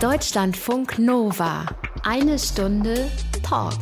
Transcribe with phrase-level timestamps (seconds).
[0.00, 1.66] Deutschlandfunk Nova.
[2.04, 3.10] Eine Stunde
[3.42, 3.74] Talk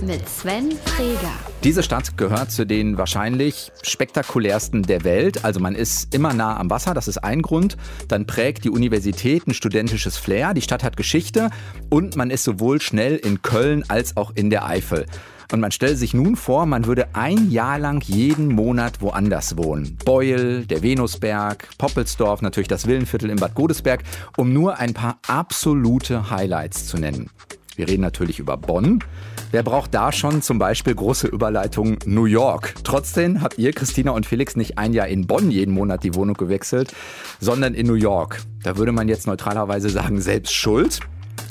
[0.00, 1.32] mit Sven Freger.
[1.64, 5.44] Diese Stadt gehört zu den wahrscheinlich spektakulärsten der Welt.
[5.44, 7.76] Also man ist immer nah am Wasser, das ist ein Grund.
[8.06, 10.54] Dann prägt die Universität ein studentisches Flair.
[10.54, 11.50] Die Stadt hat Geschichte
[11.90, 15.04] und man ist sowohl schnell in Köln als auch in der Eifel.
[15.52, 19.96] Und man stellt sich nun vor, man würde ein Jahr lang jeden Monat woanders wohnen.
[20.04, 24.02] Beul, der Venusberg, Poppelsdorf, natürlich das Villenviertel in Bad Godesberg,
[24.36, 27.30] um nur ein paar absolute Highlights zu nennen.
[27.76, 29.04] Wir reden natürlich über Bonn.
[29.52, 32.74] Wer braucht da schon zum Beispiel große Überleitung New York?
[32.82, 36.34] Trotzdem habt ihr, Christina und Felix, nicht ein Jahr in Bonn jeden Monat die Wohnung
[36.34, 36.92] gewechselt,
[37.38, 38.40] sondern in New York.
[38.62, 41.00] Da würde man jetzt neutralerweise sagen, selbst schuld.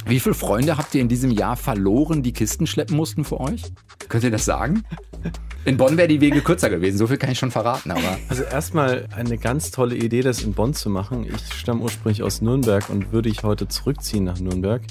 [0.07, 3.63] Wie viele Freunde habt ihr in diesem Jahr verloren, die Kisten schleppen mussten für euch?
[4.09, 4.83] Könnt ihr das sagen?
[5.65, 7.91] In Bonn wäre die Wege kürzer gewesen, so viel kann ich schon verraten.
[7.91, 11.25] Aber also erstmal eine ganz tolle Idee, das in Bonn zu machen.
[11.25, 14.83] Ich stamme ursprünglich aus Nürnberg und würde ich heute zurückziehen nach Nürnberg,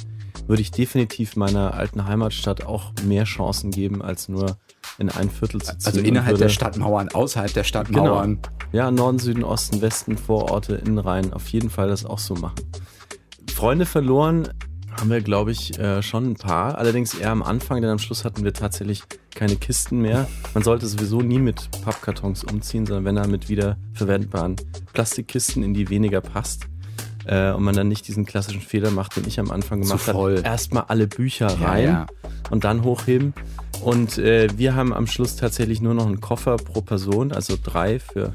[0.48, 4.56] würde ich definitiv meiner alten Heimatstadt auch mehr Chancen geben, als nur
[4.98, 5.86] in ein Viertel zu ziehen.
[5.86, 8.40] Also innerhalb der Stadtmauern, außerhalb der Stadtmauern.
[8.42, 8.54] Genau.
[8.72, 12.56] Ja, Norden, Süden, Osten, Westen, Vororte, Innenrhein, auf jeden Fall das auch so machen.
[13.54, 14.48] Freunde verloren
[15.04, 16.78] haben wir, glaube ich, äh, schon ein paar.
[16.78, 19.02] Allerdings eher am Anfang, denn am Schluss hatten wir tatsächlich
[19.34, 20.26] keine Kisten mehr.
[20.54, 24.56] Man sollte sowieso nie mit Pappkartons umziehen, sondern wenn er mit wieder verwendbaren
[24.94, 26.68] Plastikkisten, in die weniger passt.
[27.26, 30.40] Äh, und man dann nicht diesen klassischen Fehler macht, den ich am Anfang gemacht habe.
[30.42, 32.06] Erstmal alle Bücher rein ja, ja.
[32.50, 33.34] und dann hochheben.
[33.82, 37.98] Und äh, wir haben am Schluss tatsächlich nur noch einen Koffer pro Person, also drei
[37.98, 38.32] für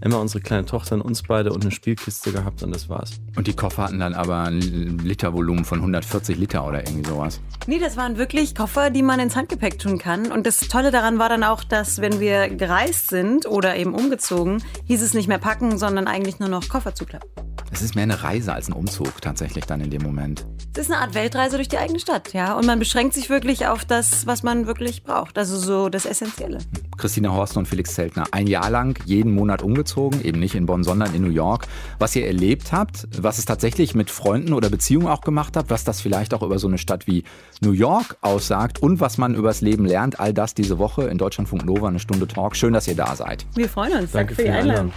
[0.00, 3.12] Emma, unsere kleine Tochter, und uns beide und eine Spielkiste gehabt und das war's.
[3.36, 7.40] Und die Koffer hatten dann aber ein Litervolumen von 140 Liter oder irgendwie sowas.
[7.66, 10.30] Nee, das waren wirklich Koffer, die man ins Handgepäck tun kann.
[10.30, 14.62] Und das Tolle daran war dann auch, dass wenn wir gereist sind oder eben umgezogen,
[14.84, 17.28] hieß es nicht mehr packen, sondern eigentlich nur noch Koffer zuklappen.
[17.72, 20.46] Es ist mehr eine Reise als ein Umzug tatsächlich dann in dem Moment.
[20.72, 22.54] Es ist eine Art Weltreise durch die eigene Stadt, ja.
[22.54, 25.36] Und man beschränkt sich wirklich auf das, was man wirklich braucht.
[25.36, 26.58] Also so das Essentielle.
[26.96, 29.85] Christina Horst und Felix Zeltner, ein Jahr lang jeden Monat umgezogen,
[30.22, 31.66] eben nicht in Bonn, sondern in New York.
[31.98, 35.84] Was ihr erlebt habt, was es tatsächlich mit Freunden oder Beziehungen auch gemacht habt, was
[35.84, 37.24] das vielleicht auch über so eine Stadt wie
[37.60, 41.64] New York aussagt und was man übers Leben lernt, all das diese Woche in Deutschlandfunk
[41.64, 42.56] Nova, eine Stunde Talk.
[42.56, 43.46] Schön, dass ihr da seid.
[43.54, 44.12] Wir freuen uns.
[44.12, 44.92] Danke, Danke für die Einladung.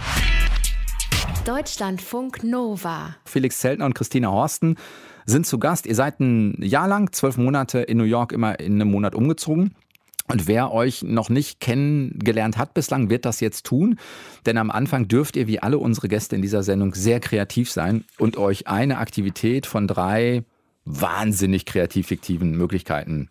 [1.44, 3.16] Deutschlandfunk Nova.
[3.24, 4.76] Felix Zeltner und Christina Horsten
[5.24, 5.86] sind zu Gast.
[5.86, 9.74] Ihr seid ein Jahr lang, zwölf Monate in New York, immer in einem Monat umgezogen.
[10.30, 13.98] Und wer euch noch nicht kennengelernt hat bislang, wird das jetzt tun.
[14.46, 18.04] Denn am Anfang dürft ihr, wie alle unsere Gäste in dieser Sendung, sehr kreativ sein
[18.18, 20.44] und euch eine Aktivität von drei
[20.84, 23.28] wahnsinnig kreativ fiktiven Möglichkeiten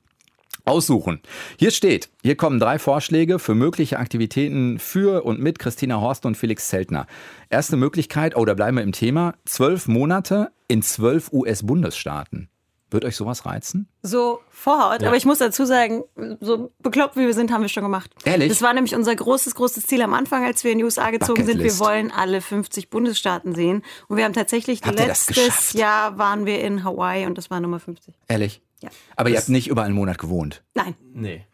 [0.65, 1.21] aussuchen.
[1.57, 6.37] Hier steht, hier kommen drei Vorschläge für mögliche Aktivitäten für und mit Christina Horst und
[6.37, 7.07] Felix Zeltner.
[7.49, 12.49] Erste Möglichkeit, oh, da bleiben wir im Thema, zwölf Monate in zwölf US-Bundesstaaten.
[12.91, 13.87] Wird euch sowas reizen?
[14.01, 15.01] Sofort.
[15.01, 15.07] Ja.
[15.09, 16.03] Aber ich muss dazu sagen,
[16.39, 18.11] so bekloppt wie wir sind, haben wir schon gemacht.
[18.25, 18.49] Ehrlich?
[18.49, 21.45] Das war nämlich unser großes, großes Ziel am Anfang, als wir in die USA gezogen
[21.45, 21.61] sind.
[21.61, 23.83] Wir wollen alle 50 Bundesstaaten sehen.
[24.07, 27.79] Und wir haben tatsächlich Habt letztes Jahr waren wir in Hawaii und das war Nummer
[27.79, 28.15] 50.
[28.27, 28.61] Ehrlich?
[28.81, 28.89] Ja.
[29.15, 30.63] Aber das ihr habt nicht überall einen Monat gewohnt?
[30.73, 30.95] Nein.
[31.13, 31.45] Nee.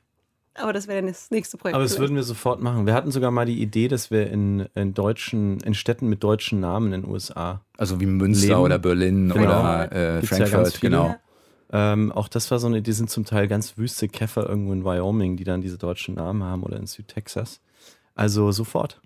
[0.58, 1.76] Aber das wäre das nächste Projekt.
[1.76, 2.86] Aber das würden wir sofort machen.
[2.86, 6.62] Wir hatten sogar mal die Idee, dass wir in, in deutschen, in Städten mit deutschen
[6.62, 7.62] Namen in den USA.
[7.78, 8.60] Also wie Münster leben.
[8.62, 9.60] oder Berlin genau.
[9.60, 11.16] oder äh, Frankfurt, ja genau.
[11.72, 14.86] Ähm, auch das war so eine, die sind zum Teil ganz wüste Käfer irgendwo in
[14.86, 17.62] Wyoming, die dann diese deutschen Namen haben oder in Südtexas.
[18.14, 19.02] Also sofort.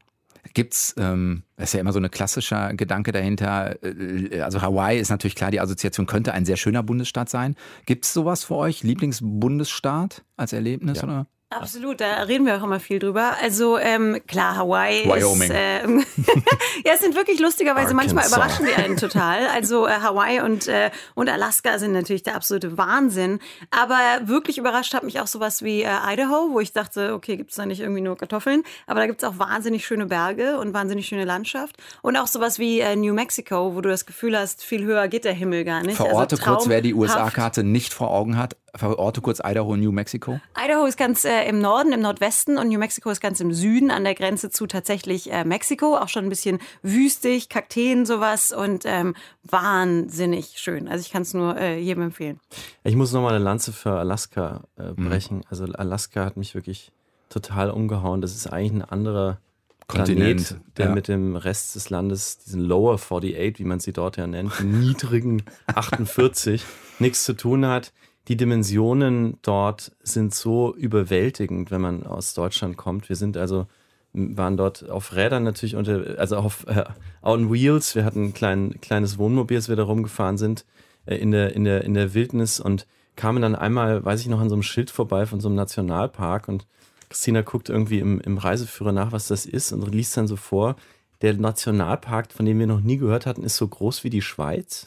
[0.54, 5.10] Gibt's, ähm, das ist ja immer so ein klassischer Gedanke dahinter, äh, also Hawaii ist
[5.10, 7.56] natürlich klar, die Assoziation könnte ein sehr schöner Bundesstaat sein.
[7.86, 11.00] Gibt es sowas für euch, Lieblingsbundesstaat als Erlebnis?
[11.00, 11.04] Ja.
[11.04, 11.28] Oder?
[11.52, 13.34] Absolut, da reden wir auch immer viel drüber.
[13.42, 15.50] Also ähm, klar, Hawaii Wyoming.
[15.50, 15.50] ist...
[15.50, 15.88] Äh,
[16.86, 18.14] ja, es sind wirklich lustigerweise, Arkansas.
[18.14, 19.48] manchmal überraschen die einen total.
[19.48, 23.40] Also äh, Hawaii und, äh, und Alaska sind natürlich der absolute Wahnsinn.
[23.72, 27.50] Aber wirklich überrascht hat mich auch sowas wie äh, Idaho, wo ich dachte, okay, gibt
[27.50, 28.62] es da nicht irgendwie nur Kartoffeln?
[28.86, 31.78] Aber da gibt es auch wahnsinnig schöne Berge und wahnsinnig schöne Landschaft.
[32.04, 35.26] Und auch sowas wie äh, New Mexico, wo du das Gefühl hast, viel höher geht
[35.26, 35.96] der Himmel gar nicht.
[35.98, 38.56] Verorte also kurz, wer die USA-Karte nicht vor Augen hat.
[38.76, 40.40] Verorte kurz Idaho und New Mexico.
[40.58, 43.92] Idaho ist ganz äh, im Norden, im Nordwesten und New Mexico ist ganz im Süden
[43.92, 45.98] an der Grenze zu tatsächlich äh, Mexiko.
[45.98, 50.88] Auch schon ein bisschen wüstig, Kakteen, sowas und ähm, wahnsinnig schön.
[50.88, 52.40] Also ich kann es nur äh, jedem empfehlen.
[52.84, 55.10] Ich muss nochmal eine Lanze für Alaska äh, mhm.
[55.10, 55.38] brechen.
[55.38, 55.44] Mhm.
[55.50, 56.92] Also Alaska hat mich wirklich
[57.30, 58.22] total umgehauen.
[58.22, 59.40] Das ist eigentlich ein anderer
[59.88, 60.94] Kontinent, Planet, der ja.
[60.94, 65.44] mit dem Rest des Landes, diesen Lower 48, wie man sie dort ja nennt, niedrigen
[65.68, 66.64] 48,
[67.00, 67.92] nichts zu tun hat
[68.30, 73.10] die Dimensionen dort sind so überwältigend, wenn man aus Deutschland kommt.
[73.10, 73.68] Wir sind also
[74.14, 76.84] waren dort auf Rädern natürlich unter, also auf äh,
[77.22, 77.96] on Wheels.
[77.96, 80.66] Wir hatten ein klein, kleines Wohnmobil, als wir da rumgefahren sind.
[81.06, 84.40] äh, in, der, in, der, in der Wildnis und kamen dann einmal, weiß ich noch,
[84.40, 86.66] an so einem Schild vorbei von so einem Nationalpark und
[87.10, 90.76] Christina guckt irgendwie im, im Reiseführer nach, was das ist und liest dann so vor,
[91.22, 94.86] der Nationalpark, von dem wir noch nie gehört hatten, ist so groß wie die Schweiz.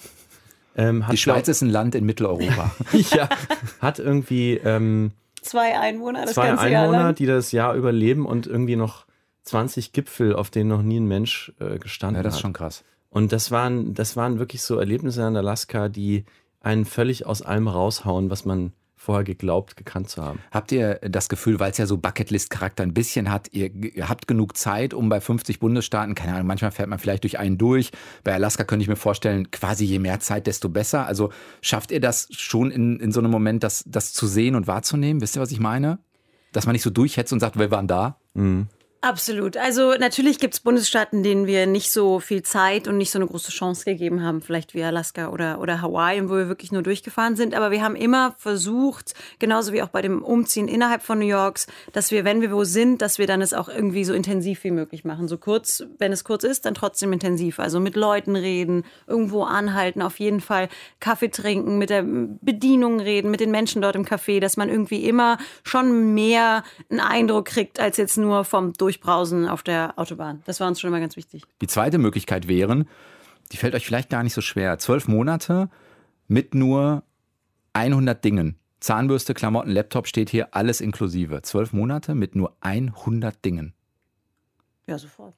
[0.77, 2.73] Ähm, die Schweiz ist ein Land in Mitteleuropa.
[2.93, 3.29] ja,
[3.81, 7.15] hat irgendwie ähm, zwei Einwohner, das zwei ganze Einwohner, Jahr lang.
[7.15, 9.07] die das Jahr überleben und irgendwie noch
[9.45, 12.25] 20 Gipfel, auf denen noch nie ein Mensch äh, gestanden hat.
[12.25, 12.85] Ja, das ist schon krass.
[13.11, 16.25] Und das waren, das waren wirklich so Erlebnisse in Alaska, die
[16.61, 18.73] einen völlig aus allem raushauen, was man
[19.03, 20.39] vorher geglaubt, gekannt zu haben.
[20.53, 24.29] Habt ihr das Gefühl, weil es ja so Bucketlist-Charakter ein bisschen hat, ihr, ihr, habt
[24.29, 27.91] genug Zeit, um bei 50 Bundesstaaten, keine Ahnung, manchmal fährt man vielleicht durch einen durch.
[28.23, 31.07] Bei Alaska könnte ich mir vorstellen, quasi je mehr Zeit, desto besser.
[31.07, 34.69] Also schafft ihr das schon in, in so einem Moment, das, das zu sehen und
[34.69, 35.21] wahrzunehmen?
[35.21, 35.99] Wisst ihr, was ich meine?
[36.53, 38.19] Dass man nicht so durchhetzt und sagt, wir waren da?
[38.35, 38.69] Mhm.
[39.05, 39.57] Absolut.
[39.57, 43.27] Also natürlich gibt es Bundesstaaten, denen wir nicht so viel Zeit und nicht so eine
[43.27, 47.35] große Chance gegeben haben, vielleicht wie Alaska oder, oder Hawaii, wo wir wirklich nur durchgefahren
[47.35, 47.57] sind.
[47.57, 51.67] Aber wir haben immer versucht, genauso wie auch bei dem Umziehen innerhalb von New Yorks,
[51.93, 54.71] dass wir, wenn wir wo sind, dass wir dann es auch irgendwie so intensiv wie
[54.71, 55.27] möglich machen.
[55.27, 57.59] So kurz, wenn es kurz ist, dann trotzdem intensiv.
[57.59, 60.69] Also mit Leuten reden, irgendwo anhalten, auf jeden Fall
[61.01, 65.05] Kaffee trinken, mit der Bedienung reden, mit den Menschen dort im Café, dass man irgendwie
[65.05, 70.43] immer schon mehr einen Eindruck kriegt, als jetzt nur vom Durch Durchbrausen auf der Autobahn.
[70.45, 71.45] Das war uns schon immer ganz wichtig.
[71.63, 72.87] Die zweite Möglichkeit wären,
[73.51, 74.79] die fällt euch vielleicht gar nicht so schwer.
[74.79, 75.71] Zwölf Monate
[76.29, 77.03] mit nur
[77.73, 78.59] 100 Dingen.
[78.81, 81.41] Zahnbürste, Klamotten, Laptop steht hier, alles inklusive.
[81.41, 83.73] Zwölf Monate mit nur 100 Dingen.
[84.87, 85.35] Ja, sofort.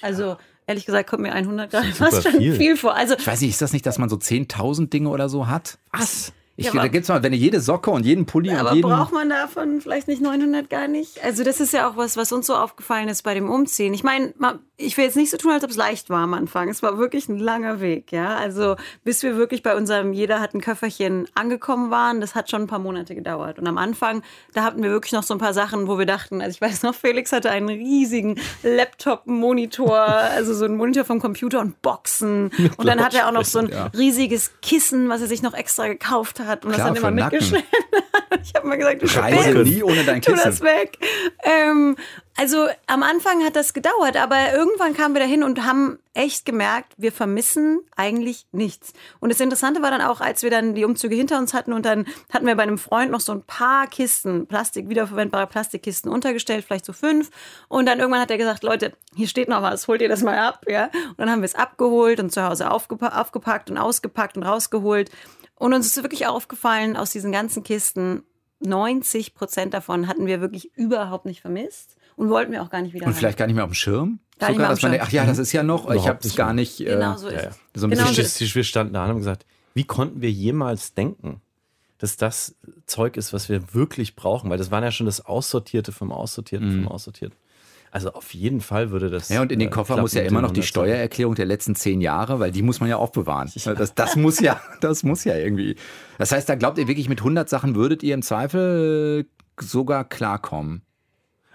[0.00, 0.36] Also,
[0.66, 2.54] ehrlich gesagt, kommt mir 100 gerade fast schon viel.
[2.54, 2.94] viel vor.
[2.94, 5.78] Also, ich weiß nicht, ist das nicht, dass man so 10.000 Dinge oder so hat?
[5.90, 6.32] Was?
[6.56, 8.88] Ich, ja, da gibt's mal, wenn ihr jede Socke und jeden Pulli aber und jeden...
[8.88, 11.22] braucht man davon vielleicht nicht 900 gar nicht?
[11.24, 13.92] Also das ist ja auch was, was uns so aufgefallen ist bei dem Umziehen.
[13.92, 14.32] Ich meine,
[14.76, 16.68] ich will jetzt nicht so tun, als ob es leicht war am Anfang.
[16.68, 18.36] Es war wirklich ein langer Weg, ja.
[18.36, 22.62] Also bis wir wirklich bei unserem Jeder hat ein Köfferchen angekommen waren, das hat schon
[22.62, 23.58] ein paar Monate gedauert.
[23.58, 24.22] Und am Anfang,
[24.52, 26.84] da hatten wir wirklich noch so ein paar Sachen, wo wir dachten, also ich weiß
[26.84, 32.52] noch, Felix hatte einen riesigen Laptop-Monitor, also so einen Monitor vom Computer und Boxen.
[32.76, 35.88] Und dann hat er auch noch so ein riesiges Kissen, was er sich noch extra
[35.88, 38.40] gekauft hat hat und Klar, das dann immer mitgeschleppt hat.
[38.42, 40.38] Ich habe mal gesagt, du Reise nie ohne dein Kissen.
[40.38, 40.98] Tu das weg.
[41.42, 41.96] Ähm,
[42.36, 46.92] also am Anfang hat das gedauert, aber irgendwann kamen wir dahin und haben echt gemerkt,
[46.96, 48.92] wir vermissen eigentlich nichts.
[49.20, 51.86] Und das Interessante war dann auch, als wir dann die Umzüge hinter uns hatten und
[51.86, 56.64] dann hatten wir bei einem Freund noch so ein paar Kisten, Plastik, wiederverwendbare Plastikkisten untergestellt,
[56.64, 57.30] vielleicht so fünf.
[57.68, 60.38] Und dann irgendwann hat er gesagt, Leute, hier steht noch was, holt ihr das mal
[60.38, 60.86] ab, ja?
[60.86, 65.10] Und dann haben wir es abgeholt und zu Hause aufgepackt und ausgepackt und rausgeholt.
[65.56, 68.22] Und uns ist wirklich aufgefallen, aus diesen ganzen Kisten,
[68.60, 72.94] 90 Prozent davon hatten wir wirklich überhaupt nicht vermisst und wollten wir auch gar nicht
[72.94, 73.06] wieder.
[73.06, 73.18] Und rein.
[73.18, 74.20] vielleicht gar nicht mehr auf dem Schirm?
[74.38, 75.00] Gar Sogar, nicht mehr auf dem Schirm.
[75.02, 76.80] ach ja, das ist ja noch, Überhaupt ich habe es gar nicht.
[76.80, 77.50] Äh, genau so ist ja, ja.
[77.74, 81.40] So ein genau bisschen wir standen da und haben gesagt, wie konnten wir jemals denken,
[81.98, 84.50] dass das Zeug ist, was wir wirklich brauchen?
[84.50, 86.84] Weil das waren ja schon das Aussortierte vom Aussortierten mhm.
[86.84, 87.36] vom Aussortierten.
[87.94, 89.28] Also auf jeden Fall würde das.
[89.28, 92.00] Ja, und in den äh, Koffer muss ja immer noch die Steuererklärung der letzten zehn
[92.00, 93.48] Jahre, weil die muss man ja aufbewahren.
[93.54, 93.72] Ja.
[93.72, 95.76] Das, das muss ja, das muss ja irgendwie.
[96.18, 99.26] Das heißt, da glaubt ihr wirklich, mit 100 Sachen würdet ihr im Zweifel
[99.60, 100.82] sogar klarkommen?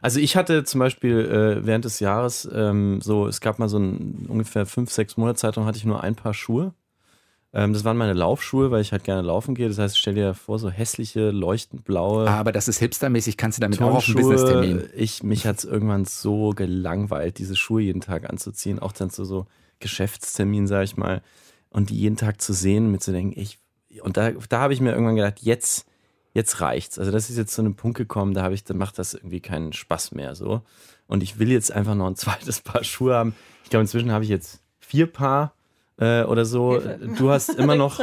[0.02, 3.78] Also ich hatte zum Beispiel äh, während des Jahres ähm, so, es gab mal so
[3.78, 6.74] ein ungefähr fünf, sechs Monate Zeitraum, hatte ich nur ein Paar Schuhe.
[7.52, 9.68] Ähm, das waren meine Laufschuhe, weil ich halt gerne laufen gehe.
[9.68, 12.30] Das heißt, stell dir vor, so hässliche, leuchtend blaue.
[12.30, 13.94] Ah, aber das ist hipstermäßig, kannst du damit Turnschuhe.
[13.94, 14.90] auch auf einen Business-Termin.
[14.96, 18.78] Ich, mich hat es irgendwann so gelangweilt, diese Schuhe jeden Tag anzuziehen.
[18.80, 19.48] Auch dann zu so
[19.80, 21.24] Geschäftstermin, sag ich mal.
[21.70, 23.60] Und die jeden Tag zu sehen, mit zu denken, ich.
[24.02, 25.88] Und da, da habe ich mir irgendwann gedacht, jetzt,
[26.34, 27.00] jetzt reicht's.
[27.00, 29.40] Also das ist jetzt zu einem Punkt gekommen, da habe ich, da macht das irgendwie
[29.40, 30.62] keinen Spaß mehr so.
[31.08, 33.34] Und ich will jetzt einfach noch ein zweites Paar Schuhe haben.
[33.64, 35.56] Ich glaube, inzwischen habe ich jetzt vier Paar
[36.00, 36.82] äh, oder so.
[37.18, 38.00] Du hast immer noch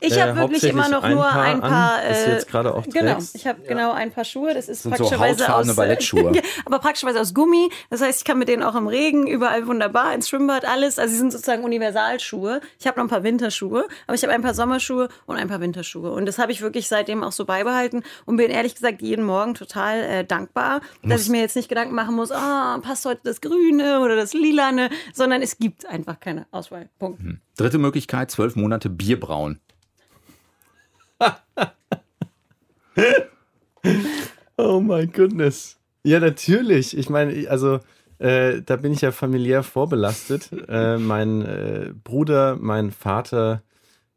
[0.00, 1.96] ich habe äh, wirklich immer noch nur Paar ein paar.
[1.96, 3.68] An, äh, jetzt gerade auch genau, ich habe ja.
[3.68, 4.52] genau ein paar Schuhe.
[4.54, 6.32] Das ist sind praktischerweise so aus Ballettschuhe.
[6.64, 7.70] aber praktischerweise aus Gummi.
[7.90, 10.98] Das heißt, ich kann mit denen auch im Regen überall wunderbar ins Schwimmbad alles.
[10.98, 12.60] Also sie sind sozusagen Universalschuhe.
[12.78, 15.60] Ich habe noch ein paar Winterschuhe, aber ich habe ein paar Sommerschuhe und ein paar
[15.60, 16.10] Winterschuhe.
[16.10, 19.54] Und das habe ich wirklich seitdem auch so beibehalten und bin ehrlich gesagt jeden Morgen
[19.54, 21.12] total äh, dankbar, muss.
[21.12, 24.32] dass ich mir jetzt nicht Gedanken machen muss, oh, passt heute das Grüne oder das
[24.32, 26.88] Lilane, sondern es gibt einfach keine Auswahl.
[26.98, 27.20] Punkt.
[27.20, 27.40] Hm.
[27.56, 29.60] Dritte Möglichkeit: zwölf Monate Bier brauen.
[34.56, 35.76] Oh mein goodness.
[36.04, 36.96] Ja, natürlich.
[36.96, 37.80] Ich meine, also
[38.18, 40.50] äh, da bin ich ja familiär vorbelastet.
[40.68, 43.62] Äh, mein äh, Bruder, mein Vater,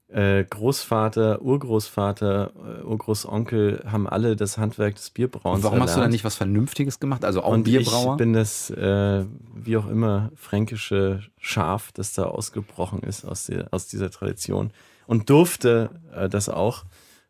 [0.08, 5.58] äh, Großvater, Urgroßvater, äh, Urgroßonkel haben alle das Handwerk des Bierbrauens.
[5.58, 5.90] Und warum erlernt.
[5.90, 7.24] hast du da nicht was Vernünftiges gemacht?
[7.26, 8.14] Also auch Und Bierbrauer?
[8.14, 13.68] Ich bin das, äh, wie auch immer, fränkische Schaf, das da ausgebrochen ist aus, der,
[13.72, 14.72] aus dieser Tradition.
[15.10, 16.86] Und durfte äh, das auch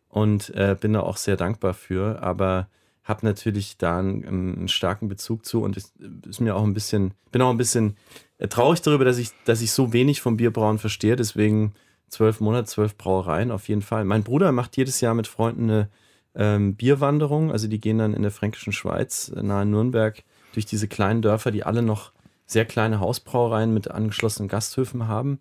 [0.09, 2.67] und äh, bin da auch sehr dankbar für, aber
[3.05, 5.93] habe natürlich da einen, einen, starken Bezug zu und ist,
[6.27, 7.95] ist mir auch ein bisschen, bin auch ein bisschen
[8.37, 11.73] äh, traurig darüber, dass ich, dass ich so wenig vom Bierbrauen verstehe, deswegen
[12.09, 14.03] zwölf Monate, zwölf Brauereien auf jeden Fall.
[14.03, 15.89] Mein Bruder macht jedes Jahr mit Freunden eine
[16.35, 20.21] ähm, Bierwanderung, also die gehen dann in der fränkischen Schweiz äh, nahe Nürnberg
[20.51, 22.11] durch diese kleinen Dörfer, die alle noch
[22.45, 25.39] sehr kleine Hausbrauereien mit angeschlossenen Gasthöfen haben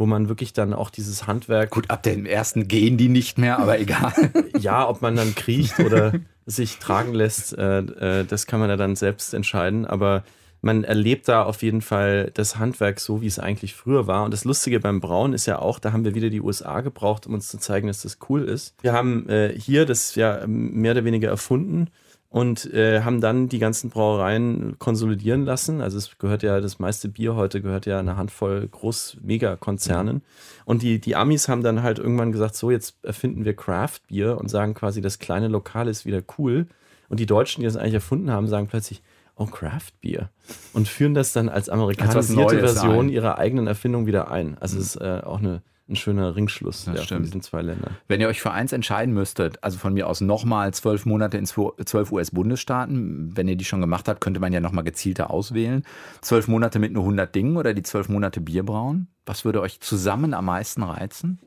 [0.00, 1.68] wo man wirklich dann auch dieses Handwerk.
[1.72, 4.14] Gut, ab dem ersten gehen die nicht mehr, aber egal.
[4.58, 6.14] ja, ob man dann kriecht oder
[6.46, 9.84] sich tragen lässt, äh, äh, das kann man ja dann selbst entscheiden.
[9.84, 10.24] Aber
[10.62, 14.24] man erlebt da auf jeden Fall das Handwerk so, wie es eigentlich früher war.
[14.24, 17.26] Und das Lustige beim Brauen ist ja auch, da haben wir wieder die USA gebraucht,
[17.26, 18.74] um uns zu zeigen, dass das cool ist.
[18.80, 21.88] Wir haben äh, hier das ja mehr oder weniger erfunden
[22.30, 25.80] und äh, haben dann die ganzen Brauereien konsolidieren lassen.
[25.80, 30.22] Also es gehört ja, das meiste Bier heute gehört ja einer Handvoll Groß-Megakonzernen.
[30.64, 34.48] Und die, die Amis haben dann halt irgendwann gesagt, so jetzt erfinden wir Craft-Bier und
[34.48, 36.68] sagen quasi, das kleine Lokal ist wieder cool.
[37.08, 39.02] Und die Deutschen, die das eigentlich erfunden haben, sagen plötzlich,
[39.34, 40.28] oh, Craft-Bier.
[40.72, 44.56] Und führen das dann als amerikanisierte Version ihrer eigenen Erfindung wieder ein.
[44.60, 47.96] Also es ist äh, auch eine ein schöner Ringschluss ja, von diesen zwei Ländern.
[48.08, 51.46] Wenn ihr euch für eins entscheiden müsstet, also von mir aus nochmal zwölf Monate in
[51.46, 55.84] zwölf US-Bundesstaaten, wenn ihr die schon gemacht habt, könnte man ja nochmal gezielter auswählen.
[56.20, 59.08] Zwölf Monate mit nur 100 Dingen oder die zwölf Monate Bier brauen?
[59.26, 61.40] Was würde euch zusammen am meisten reizen?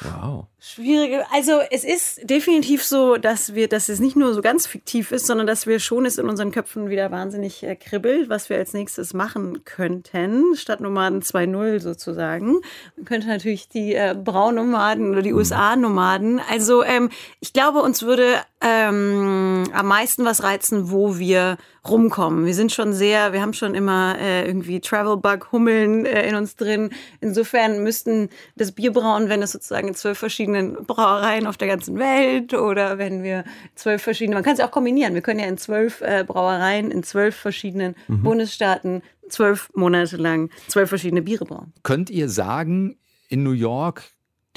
[0.00, 0.46] Wow.
[0.64, 1.24] Schwierige.
[1.32, 5.26] Also es ist definitiv so, dass wir, dass es nicht nur so ganz fiktiv ist,
[5.26, 8.72] sondern dass wir schon es in unseren Köpfen wieder wahnsinnig äh, kribbelt, was wir als
[8.72, 12.60] nächstes machen könnten, statt Nomaden 2.0 sozusagen.
[12.96, 15.38] Man könnte natürlich die äh, Braunomaden oder die mhm.
[15.38, 16.40] USA-Nomaden.
[16.48, 22.46] Also ähm, ich glaube, uns würde ähm, am meisten was reizen, wo wir rumkommen.
[22.46, 26.54] Wir sind schon sehr, wir haben schon immer äh, irgendwie Travel-Bug, Hummeln äh, in uns
[26.54, 26.90] drin.
[27.20, 30.51] Insofern müssten das Bier brauen, wenn es sozusagen in zwölf verschiedenen
[30.86, 33.44] Brauereien auf der ganzen Welt oder wenn wir
[33.74, 35.14] zwölf verschiedene, man kann es ja auch kombinieren.
[35.14, 38.22] Wir können ja in zwölf äh, Brauereien in zwölf verschiedenen mhm.
[38.22, 41.72] Bundesstaaten zwölf Monate lang zwölf verschiedene Biere brauen.
[41.82, 42.96] Könnt ihr sagen,
[43.28, 44.04] in New York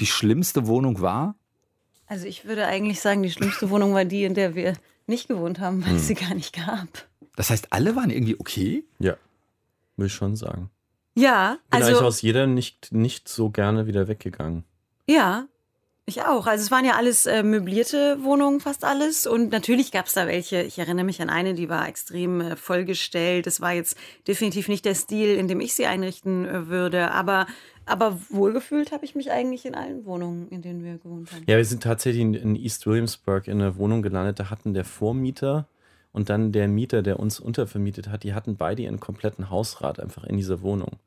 [0.00, 1.34] die schlimmste Wohnung war?
[2.06, 4.74] Also ich würde eigentlich sagen, die schlimmste Wohnung war die, in der wir
[5.06, 5.96] nicht gewohnt haben, weil hm.
[5.96, 6.88] es sie gar nicht gab.
[7.36, 8.84] Das heißt, alle waren irgendwie okay?
[8.98, 9.16] Ja,
[9.96, 10.70] will ich schon sagen.
[11.14, 14.64] Ja, Bin also eigentlich aus jeder nicht, nicht so gerne wieder weggegangen.
[15.08, 15.46] Ja,
[16.06, 16.46] ich auch.
[16.46, 19.26] Also es waren ja alles äh, möblierte Wohnungen, fast alles.
[19.26, 20.62] Und natürlich gab es da welche.
[20.62, 23.46] Ich erinnere mich an eine, die war extrem äh, vollgestellt.
[23.46, 23.96] Das war jetzt
[24.28, 27.10] definitiv nicht der Stil, in dem ich sie einrichten äh, würde.
[27.10, 27.46] Aber
[27.88, 31.44] aber wohlgefühlt habe ich mich eigentlich in allen Wohnungen, in denen wir gewohnt haben.
[31.46, 34.40] Ja, wir sind tatsächlich in, in East Williamsburg in einer Wohnung gelandet.
[34.40, 35.68] Da hatten der Vormieter
[36.12, 40.24] und dann der Mieter, der uns untervermietet hat, die hatten beide ihren kompletten Hausrat einfach
[40.24, 40.98] in dieser Wohnung.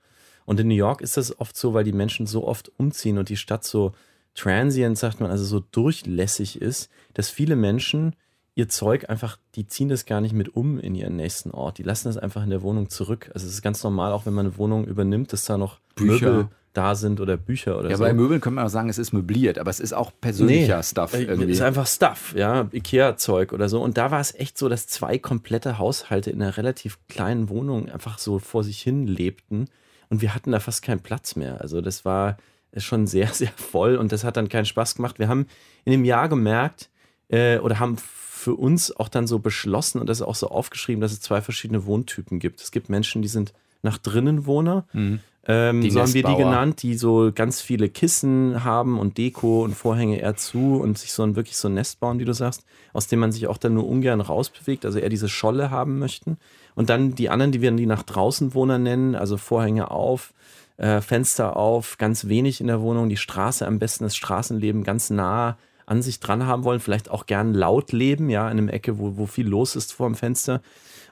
[0.45, 3.29] Und in New York ist das oft so, weil die Menschen so oft umziehen und
[3.29, 3.93] die Stadt so
[4.35, 8.15] transient, sagt man, also so durchlässig ist, dass viele Menschen
[8.55, 11.77] ihr Zeug einfach, die ziehen das gar nicht mit um in ihren nächsten Ort.
[11.77, 13.31] Die lassen das einfach in der Wohnung zurück.
[13.33, 16.31] Also es ist ganz normal, auch wenn man eine Wohnung übernimmt, dass da noch Bücher.
[16.31, 18.03] Möbel da sind oder Bücher oder ja, so.
[18.03, 20.77] Ja, bei Möbeln können wir auch sagen, es ist möbliert, aber es ist auch persönlicher
[20.77, 21.51] nee, Stuff äh, irgendwie.
[21.51, 23.81] Es ist einfach Stuff, ja, Ikea-Zeug oder so.
[23.81, 27.89] Und da war es echt so, dass zwei komplette Haushalte in einer relativ kleinen Wohnung
[27.89, 29.65] einfach so vor sich hin lebten
[30.09, 31.59] und wir hatten da fast keinen Platz mehr.
[31.61, 32.37] Also das war
[32.77, 35.19] schon sehr, sehr voll und das hat dann keinen Spaß gemacht.
[35.19, 35.47] Wir haben
[35.85, 36.89] in dem Jahr gemerkt
[37.29, 41.01] äh, oder haben für uns auch dann so beschlossen und das ist auch so aufgeschrieben,
[41.01, 42.61] dass es zwei verschiedene Wohntypen gibt.
[42.61, 44.85] Es gibt Menschen, die sind nach drinnen Wohner.
[44.93, 45.19] Mhm.
[45.45, 49.73] Ähm, so haben wir die genannt, die so ganz viele Kissen haben und Deko und
[49.73, 52.65] Vorhänge eher zu und sich so ein wirklich so ein Nest bauen, wie du sagst,
[52.93, 56.37] aus dem man sich auch dann nur ungern rausbewegt, also eher diese Scholle haben möchten.
[56.75, 60.33] Und dann die anderen, die wir die nach draußen Wohner nennen, also Vorhänge auf,
[60.79, 65.09] äh, Fenster auf, ganz wenig in der Wohnung, die Straße am besten, das Straßenleben ganz
[65.09, 68.97] nah an sich dran haben wollen, vielleicht auch gern laut leben, ja, in einem Ecke,
[68.97, 70.61] wo, wo viel los ist vor dem Fenster.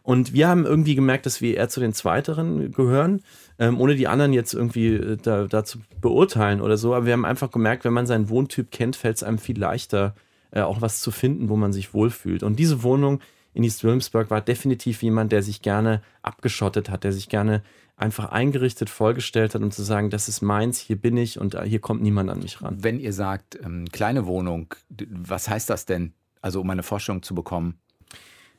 [0.03, 3.23] Und wir haben irgendwie gemerkt, dass wir eher zu den Zweiteren gehören,
[3.59, 6.93] ähm, ohne die anderen jetzt irgendwie äh, da, da zu beurteilen oder so.
[6.93, 10.15] Aber wir haben einfach gemerkt, wenn man seinen Wohntyp kennt, fällt es einem viel leichter,
[10.51, 12.43] äh, auch was zu finden, wo man sich wohlfühlt.
[12.43, 13.19] Und diese Wohnung
[13.53, 17.63] in East Williamsburg war definitiv jemand, der sich gerne abgeschottet hat, der sich gerne
[17.97, 21.79] einfach eingerichtet, vorgestellt hat, um zu sagen, das ist meins, hier bin ich und hier
[21.79, 22.83] kommt niemand an mich ran.
[22.83, 24.73] Wenn ihr sagt, ähm, kleine Wohnung,
[25.09, 26.13] was heißt das denn?
[26.41, 27.79] Also um eine Vorstellung zu bekommen.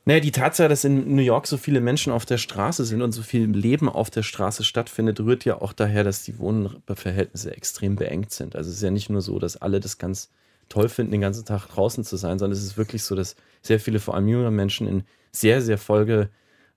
[0.05, 3.11] Naja, die Tatsache, dass in New York so viele Menschen auf der Straße sind und
[3.11, 7.95] so viel Leben auf der Straße stattfindet, rührt ja auch daher, dass die Wohnverhältnisse extrem
[7.95, 8.55] beengt sind.
[8.55, 10.29] Also es ist ja nicht nur so, dass alle das ganz
[10.67, 13.79] toll finden, den ganzen Tag draußen zu sein, sondern es ist wirklich so, dass sehr
[13.79, 15.77] viele, vor allem junge Menschen, in sehr, sehr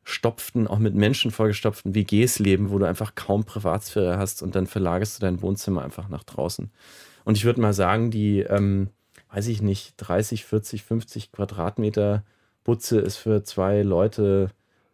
[0.04, 4.66] vollgestopften, auch mit Menschen vollgestopften WGs leben, wo du einfach kaum Privatsphäre hast und dann
[4.66, 6.71] verlagerst du dein Wohnzimmer einfach nach draußen.
[7.25, 8.88] Und ich würde mal sagen, die, ähm,
[9.32, 12.25] weiß ich nicht, 30, 40, 50 Quadratmeter
[12.64, 14.50] Butze ist für zwei Leute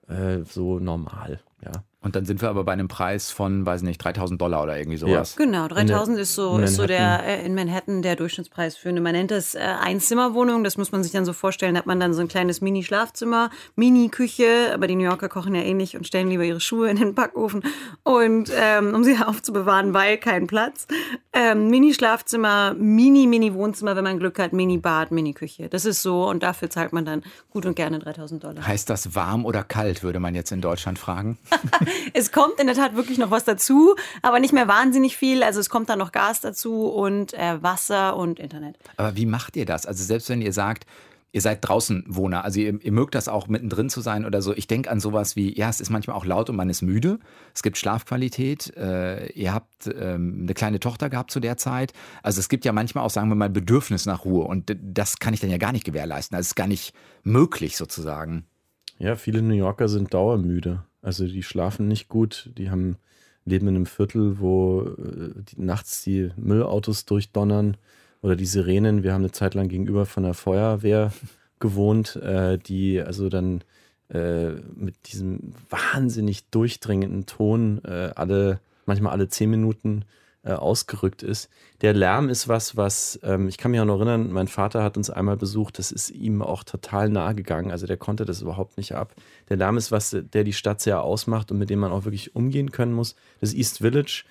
[0.08, 1.84] äh, so normal, ja.
[2.00, 4.99] Und dann sind wir aber bei einem Preis von, weiß nicht, 3000 Dollar oder irgendwie
[4.99, 5.35] sowas.
[5.37, 5.45] Ja.
[5.45, 9.12] Genau, 3000 ist so, ist so der äh, in Manhattan der Durchschnittspreis für eine, man
[9.12, 10.62] nennt das äh, Einzimmerwohnung.
[10.62, 14.71] Das muss man sich dann so vorstellen, hat man dann so ein kleines Mini-Schlafzimmer, Mini-Küche,
[14.73, 17.14] aber die New Yorker kochen ja ähnlich eh und stellen lieber ihre Schuhe in den
[17.14, 17.64] Backofen
[18.05, 20.87] und ähm, um sie aufzubewahren, weil kein Platz.
[21.33, 25.69] Ähm, Mini-Schlafzimmer, Mini-Mini-Wohnzimmer, wenn man Glück hat, Mini-Bad, Mini-Küche.
[25.69, 28.64] Das ist so und dafür zahlt man dann gut und gerne 3000 Dollar.
[28.64, 31.38] Heißt das warm oder kalt, würde man jetzt in Deutschland fragen?
[32.14, 35.42] es kommt in der Tat wirklich noch was dazu, aber nicht mehr wahnsinnig viel.
[35.42, 38.76] Also es kommt dann noch Gas dazu und äh, Wasser und Internet.
[38.97, 39.87] Aber wie macht ihr das?
[39.87, 40.87] Also selbst wenn ihr sagt,
[41.33, 44.54] ihr seid draußen Wohner, also ihr, ihr mögt das auch mittendrin zu sein oder so.
[44.54, 47.18] Ich denke an sowas wie, ja, es ist manchmal auch laut und man ist müde.
[47.54, 48.75] Es gibt Schlafqualität.
[48.76, 51.92] Äh, ihr habt ähm, eine kleine Tochter gehabt zu der Zeit.
[52.23, 55.35] Also es gibt ja manchmal auch, sagen wir mal, Bedürfnis nach Ruhe und das kann
[55.35, 56.37] ich dann ja gar nicht gewährleisten.
[56.37, 58.47] Das ist gar nicht möglich sozusagen.
[58.99, 60.83] Ja, viele New Yorker sind dauermüde.
[61.02, 62.97] Also die schlafen nicht gut, die haben
[63.45, 67.76] leben in einem Viertel, wo äh, die, nachts die Müllautos durchdonnern
[68.21, 69.02] oder die Sirenen.
[69.02, 71.12] Wir haben eine Zeit lang gegenüber von der Feuerwehr
[71.61, 73.62] gewohnt, äh, die also dann
[74.11, 80.05] äh, mit diesem wahnsinnig durchdringenden Ton äh, alle, manchmal alle zehn Minuten
[80.49, 81.50] äh, ausgerückt ist.
[81.83, 84.97] Der Lärm ist was, was, ähm, ich kann mich auch noch erinnern, mein Vater hat
[84.97, 87.71] uns einmal besucht, das ist ihm auch total nahe gegangen.
[87.71, 89.14] Also der konnte das überhaupt nicht ab.
[89.50, 92.35] Der Lärm ist was, der die Stadt sehr ausmacht und mit dem man auch wirklich
[92.35, 93.14] umgehen können muss.
[93.43, 94.25] Das East Village,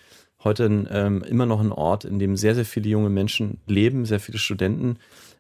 [0.44, 4.20] heute ähm, immer noch ein Ort, in dem sehr, sehr viele junge Menschen leben, sehr
[4.20, 4.98] viele Studenten.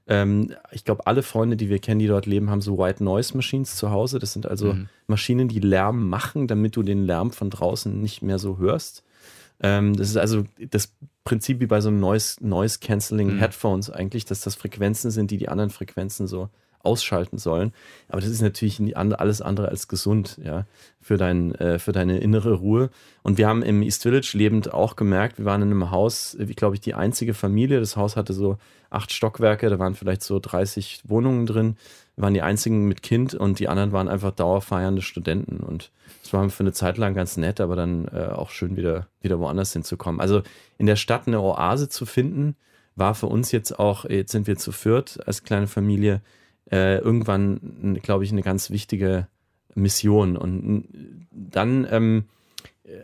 [0.07, 3.35] Ähm, ich glaube, alle Freunde, die wir kennen, die dort leben, haben so White Noise
[3.35, 4.19] Machines zu Hause.
[4.19, 4.89] Das sind also mhm.
[5.07, 9.03] Maschinen, die Lärm machen, damit du den Lärm von draußen nicht mehr so hörst.
[9.61, 13.39] Ähm, das ist also das Prinzip wie bei so einem Noise, Noise Cancelling mhm.
[13.39, 16.49] Headphones eigentlich, dass das Frequenzen sind, die die anderen Frequenzen so
[16.83, 17.73] ausschalten sollen.
[18.07, 20.65] Aber das ist natürlich alles andere als gesund, ja,
[21.01, 22.89] für, dein, äh, für deine innere Ruhe.
[23.23, 26.53] Und wir haben im East Village lebend auch gemerkt, wir waren in einem Haus, wie
[26.53, 27.79] glaube ich, die einzige Familie.
[27.79, 28.57] Das Haus hatte so
[28.89, 31.75] acht Stockwerke, da waren vielleicht so 30 Wohnungen drin.
[32.17, 35.57] Waren die einzigen mit Kind und die anderen waren einfach dauerfeiernde Studenten.
[35.57, 35.91] Und
[36.23, 39.39] es war für eine Zeit lang ganz nett, aber dann äh, auch schön wieder, wieder
[39.39, 40.19] woanders hinzukommen.
[40.19, 40.41] Also
[40.77, 42.55] in der Stadt eine Oase zu finden,
[42.95, 46.21] war für uns jetzt auch, jetzt sind wir zu viert als kleine Familie,
[46.71, 49.27] äh, irgendwann, glaube ich, eine ganz wichtige
[49.75, 50.35] Mission.
[50.35, 50.87] Und
[51.31, 52.25] dann ähm,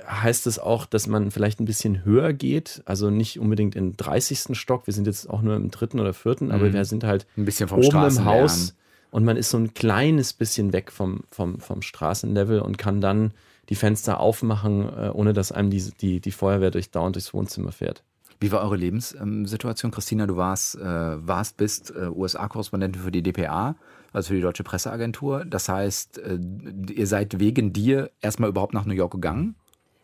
[0.08, 4.58] heißt es auch, dass man vielleicht ein bisschen höher geht, also nicht unbedingt im 30.
[4.58, 6.74] Stock, wir sind jetzt auch nur im dritten oder vierten, aber mhm.
[6.74, 8.76] wir sind halt ein bisschen vom oben im Haus
[9.14, 13.32] und man ist so ein kleines bisschen weg vom, vom, vom Straßenlevel und kann dann
[13.70, 17.72] die Fenster aufmachen, äh, ohne dass einem die, die, die Feuerwehr durch dauernd durchs Wohnzimmer
[17.72, 18.04] fährt.
[18.40, 20.26] Wie war eure Lebenssituation, Christina?
[20.26, 23.76] Du warst, äh, warst bist äh, USA-Korrespondentin für die DPA,
[24.14, 25.46] also für die Deutsche Presseagentur.
[25.46, 26.40] Das heißt, äh,
[26.92, 29.56] ihr seid wegen dir erstmal überhaupt nach New York gegangen?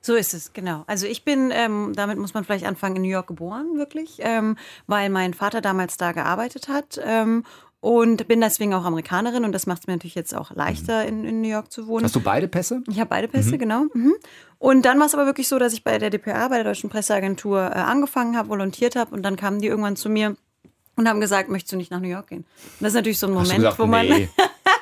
[0.01, 0.83] So ist es, genau.
[0.87, 4.55] Also ich bin, ähm, damit muss man vielleicht anfangen, in New York geboren, wirklich, ähm,
[4.87, 7.43] weil mein Vater damals da gearbeitet hat ähm,
[7.81, 11.23] und bin deswegen auch Amerikanerin und das macht es mir natürlich jetzt auch leichter, in,
[11.23, 12.03] in, New York zu wohnen.
[12.03, 12.83] Hast du beide Pässe?
[12.89, 13.59] Ich habe beide Pässe, mhm.
[13.59, 13.85] genau.
[13.93, 14.13] Mhm.
[14.57, 16.89] Und dann war es aber wirklich so, dass ich bei der DPA, bei der Deutschen
[16.89, 20.35] Presseagentur, äh, angefangen habe, volontiert habe und dann kamen die irgendwann zu mir
[20.97, 22.39] und haben gesagt, möchtest du nicht nach New York gehen?
[22.39, 24.07] Und das ist natürlich so ein Moment, gesagt, wo man.
[24.07, 24.29] Nee.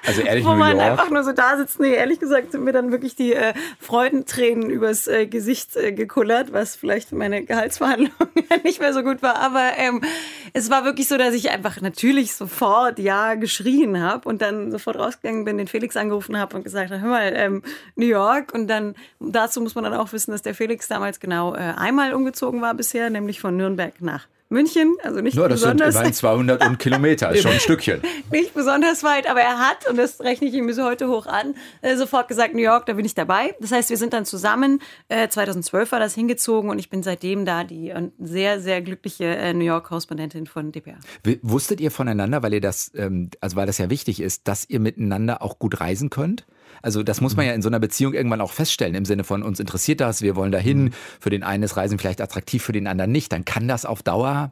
[0.07, 1.81] Also ehrlich, Wo man einfach nur so da sitzt.
[1.81, 6.53] Nee, ehrlich gesagt sind mir dann wirklich die äh, Freudentränen übers äh, Gesicht äh, gekullert,
[6.53, 8.13] was vielleicht für meine Gehaltsverhandlungen
[8.63, 9.35] nicht mehr so gut war.
[9.35, 10.01] Aber ähm,
[10.53, 14.97] es war wirklich so, dass ich einfach natürlich sofort Ja geschrien habe und dann sofort
[14.97, 17.61] rausgegangen bin, den Felix angerufen habe und gesagt habe, hör mal, ähm,
[17.95, 18.53] New York.
[18.53, 22.13] Und dann dazu muss man dann auch wissen, dass der Felix damals genau äh, einmal
[22.13, 25.95] umgezogen war bisher, nämlich von Nürnberg nach München, also nicht Nur, das besonders.
[25.95, 28.01] Sind 200 und Kilometer, ist schon ein Stückchen.
[28.31, 31.55] nicht besonders weit, aber er hat, und das rechne ich ihm bis heute hoch an,
[31.81, 33.55] äh, sofort gesagt, New York, da bin ich dabei.
[33.59, 37.45] Das heißt, wir sind dann zusammen, äh, 2012 war das hingezogen und ich bin seitdem
[37.45, 40.97] da die äh, sehr, sehr glückliche äh, New York-Korrespondentin von DPA.
[41.41, 44.79] Wusstet ihr voneinander, weil ihr das, ähm, also weil das ja wichtig ist, dass ihr
[44.79, 46.45] miteinander auch gut reisen könnt?
[46.81, 49.43] Also das muss man ja in so einer Beziehung irgendwann auch feststellen, im Sinne von
[49.43, 50.85] uns interessiert das, wir wollen dahin.
[50.85, 50.93] Mhm.
[51.19, 53.31] Für den einen ist Reisen vielleicht attraktiv, für den anderen nicht.
[53.31, 54.51] Dann kann das auf Dauer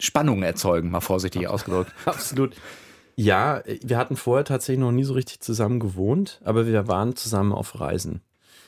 [0.00, 1.92] Spannungen erzeugen, mal vorsichtig ausgedrückt.
[2.04, 2.54] Absolut.
[3.14, 7.52] Ja, wir hatten vorher tatsächlich noch nie so richtig zusammen gewohnt, aber wir waren zusammen
[7.52, 8.22] auf Reisen.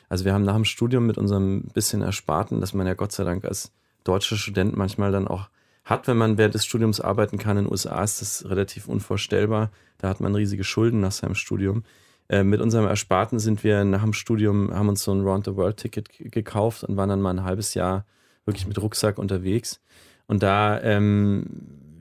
[0.08, 3.24] Also wir haben nach dem Studium mit unserem bisschen Ersparten, das man ja Gott sei
[3.24, 3.72] Dank als
[4.04, 5.48] deutscher Student manchmal dann auch
[5.84, 7.56] hat, wenn man während des Studiums arbeiten kann.
[7.56, 9.70] In den USA ist das relativ unvorstellbar.
[9.98, 11.84] Da hat man riesige Schulden nach seinem Studium.
[12.28, 16.84] Äh, mit unserem Ersparten sind wir nach dem Studium, haben uns so ein Round-the-World-Ticket gekauft
[16.84, 18.06] und waren dann mal ein halbes Jahr
[18.44, 19.80] wirklich mit Rucksack unterwegs.
[20.26, 21.46] Und da, ähm,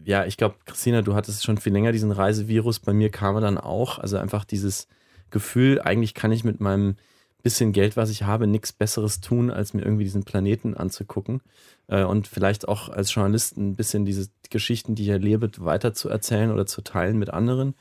[0.05, 2.79] ja, ich glaube, Christina, du hattest schon viel länger diesen Reisevirus.
[2.79, 3.99] Bei mir kam er dann auch.
[3.99, 4.87] Also einfach dieses
[5.29, 6.95] Gefühl, eigentlich kann ich mit meinem
[7.43, 11.41] bisschen Geld, was ich habe, nichts Besseres tun, als mir irgendwie diesen Planeten anzugucken
[11.87, 16.09] äh, und vielleicht auch als Journalist ein bisschen diese Geschichten, die ich erlebe, weiter zu
[16.09, 17.75] erzählen oder zu teilen mit anderen.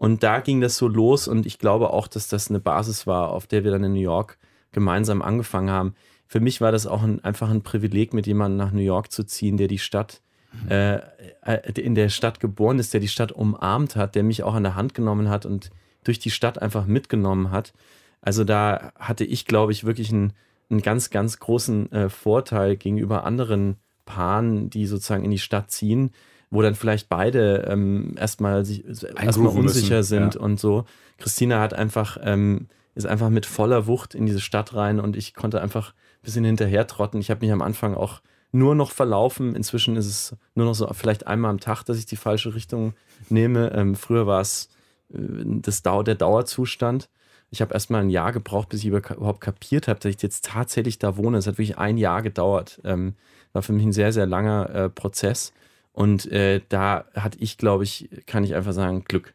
[0.00, 3.28] Und da ging das so los und ich glaube auch, dass das eine Basis war,
[3.28, 4.38] auf der wir dann in New York
[4.72, 5.94] gemeinsam angefangen haben.
[6.26, 9.24] Für mich war das auch ein, einfach ein Privileg, mit jemandem nach New York zu
[9.24, 10.22] ziehen, der die Stadt
[10.70, 11.00] äh,
[11.42, 14.62] äh in der Stadt geboren ist, der die Stadt umarmt hat, der mich auch an
[14.62, 15.70] der Hand genommen hat und
[16.02, 17.74] durch die Stadt einfach mitgenommen hat.
[18.22, 20.32] Also da hatte ich, glaube ich, wirklich einen,
[20.70, 26.12] einen ganz, ganz großen äh, Vorteil gegenüber anderen Paaren, die sozusagen in die Stadt ziehen,
[26.50, 30.40] wo dann vielleicht beide ähm, erstmal, sich, erstmal unsicher müssen, sind ja.
[30.40, 30.84] und so.
[31.18, 35.34] Christina hat einfach, ähm, ist einfach mit voller Wucht in diese Stadt rein und ich
[35.34, 37.18] konnte einfach ein bisschen hinterher trotten.
[37.18, 38.20] Ich habe mich am Anfang auch
[38.52, 39.54] nur noch verlaufen.
[39.54, 42.94] Inzwischen ist es nur noch so vielleicht einmal am Tag, dass ich die falsche Richtung
[43.28, 43.72] nehme.
[43.72, 44.68] Ähm, früher war es
[45.12, 47.08] äh, das Dau der Dauerzustand.
[47.50, 50.98] Ich habe erstmal ein Jahr gebraucht, bis ich überhaupt kapiert habe, dass ich jetzt tatsächlich
[50.98, 51.38] da wohne.
[51.38, 52.80] Es hat wirklich ein Jahr gedauert.
[52.84, 53.14] Ähm,
[53.52, 55.52] war für mich ein sehr, sehr langer äh, Prozess.
[55.92, 59.34] Und äh, da hatte ich, glaube ich, kann ich einfach sagen, Glück.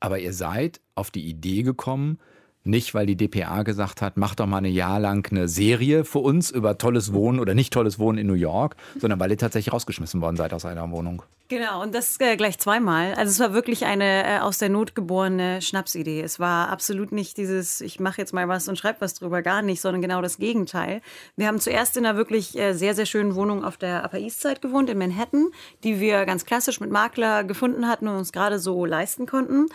[0.00, 2.18] Aber ihr seid auf die Idee gekommen,
[2.64, 6.20] nicht, weil die DPA gesagt hat, mach doch mal ein Jahr lang eine Serie für
[6.20, 9.72] uns über tolles Wohnen oder nicht tolles Wohnen in New York, sondern weil ihr tatsächlich
[9.72, 11.22] rausgeschmissen worden seid aus einer Wohnung.
[11.48, 13.12] Genau, und das äh, gleich zweimal.
[13.14, 16.22] Also es war wirklich eine äh, aus der Not geborene Schnapsidee.
[16.22, 19.60] Es war absolut nicht dieses, ich mache jetzt mal was und schreibe was drüber, gar
[19.60, 21.02] nicht, sondern genau das Gegenteil.
[21.36, 24.40] Wir haben zuerst in einer wirklich äh, sehr, sehr schönen Wohnung auf der Upper East
[24.40, 25.48] Side gewohnt, in Manhattan,
[25.84, 29.66] die wir ganz klassisch mit Makler gefunden hatten und uns gerade so leisten konnten.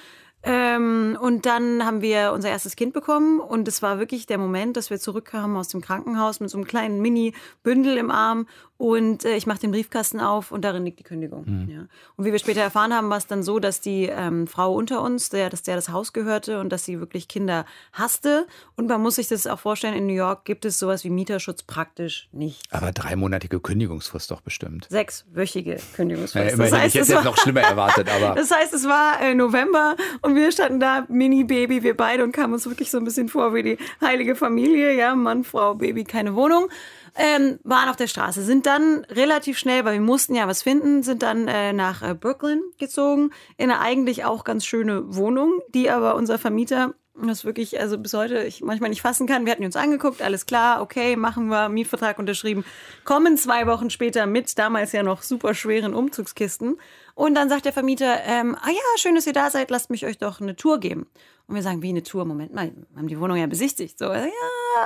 [0.43, 4.77] Ähm, und dann haben wir unser erstes Kind bekommen und es war wirklich der Moment,
[4.77, 8.47] dass wir zurückkamen aus dem Krankenhaus mit so einem kleinen Mini-Bündel im Arm
[8.79, 11.43] und äh, ich mache den Briefkasten auf und darin liegt die Kündigung.
[11.45, 11.69] Mhm.
[11.69, 11.79] Ja.
[12.15, 15.01] Und wie wir später erfahren haben, war es dann so, dass die ähm, Frau unter
[15.01, 18.47] uns, der, dass der das Haus gehörte und dass sie wirklich Kinder hasste.
[18.77, 21.63] Und man muss sich das auch vorstellen, in New York gibt es sowas wie Mieterschutz
[21.63, 22.73] praktisch nicht.
[22.73, 24.87] Aber dreimonatige Kündigungsfrist doch bestimmt.
[24.89, 26.51] Sechswöchige Kündigungsfrist.
[26.51, 28.07] Ja, das heißt, ich hätte es noch schlimmer erwartet.
[28.15, 32.31] Aber das heißt, es war äh, November und wir standen da, Mini-Baby, wir beide und
[32.31, 34.95] kamen uns wirklich so ein bisschen vor wie die heilige Familie.
[34.95, 36.69] Ja, Mann, Frau, Baby, keine Wohnung
[37.15, 41.03] ähm, waren auf der Straße, sind dann relativ schnell, weil wir mussten ja was finden,
[41.03, 45.89] sind dann äh, nach äh, Brooklyn gezogen, in eine eigentlich auch ganz schöne Wohnung, die
[45.89, 46.93] aber unser Vermieter
[47.27, 49.45] das wirklich, also bis heute ich manchmal nicht fassen kann.
[49.45, 52.63] Wir hatten uns angeguckt, alles klar, okay, machen wir, Mietvertrag unterschrieben,
[53.03, 56.79] kommen zwei Wochen später mit damals ja noch super schweren Umzugskisten.
[57.15, 60.05] Und dann sagt der Vermieter, ähm, ah ja, schön, dass ihr da seid, lasst mich
[60.05, 61.07] euch doch eine Tour geben.
[61.49, 62.25] Und wir sagen, wie eine Tour?
[62.25, 63.97] Moment mal, wir haben die Wohnung ja besichtigt.
[63.97, 64.29] So, ja,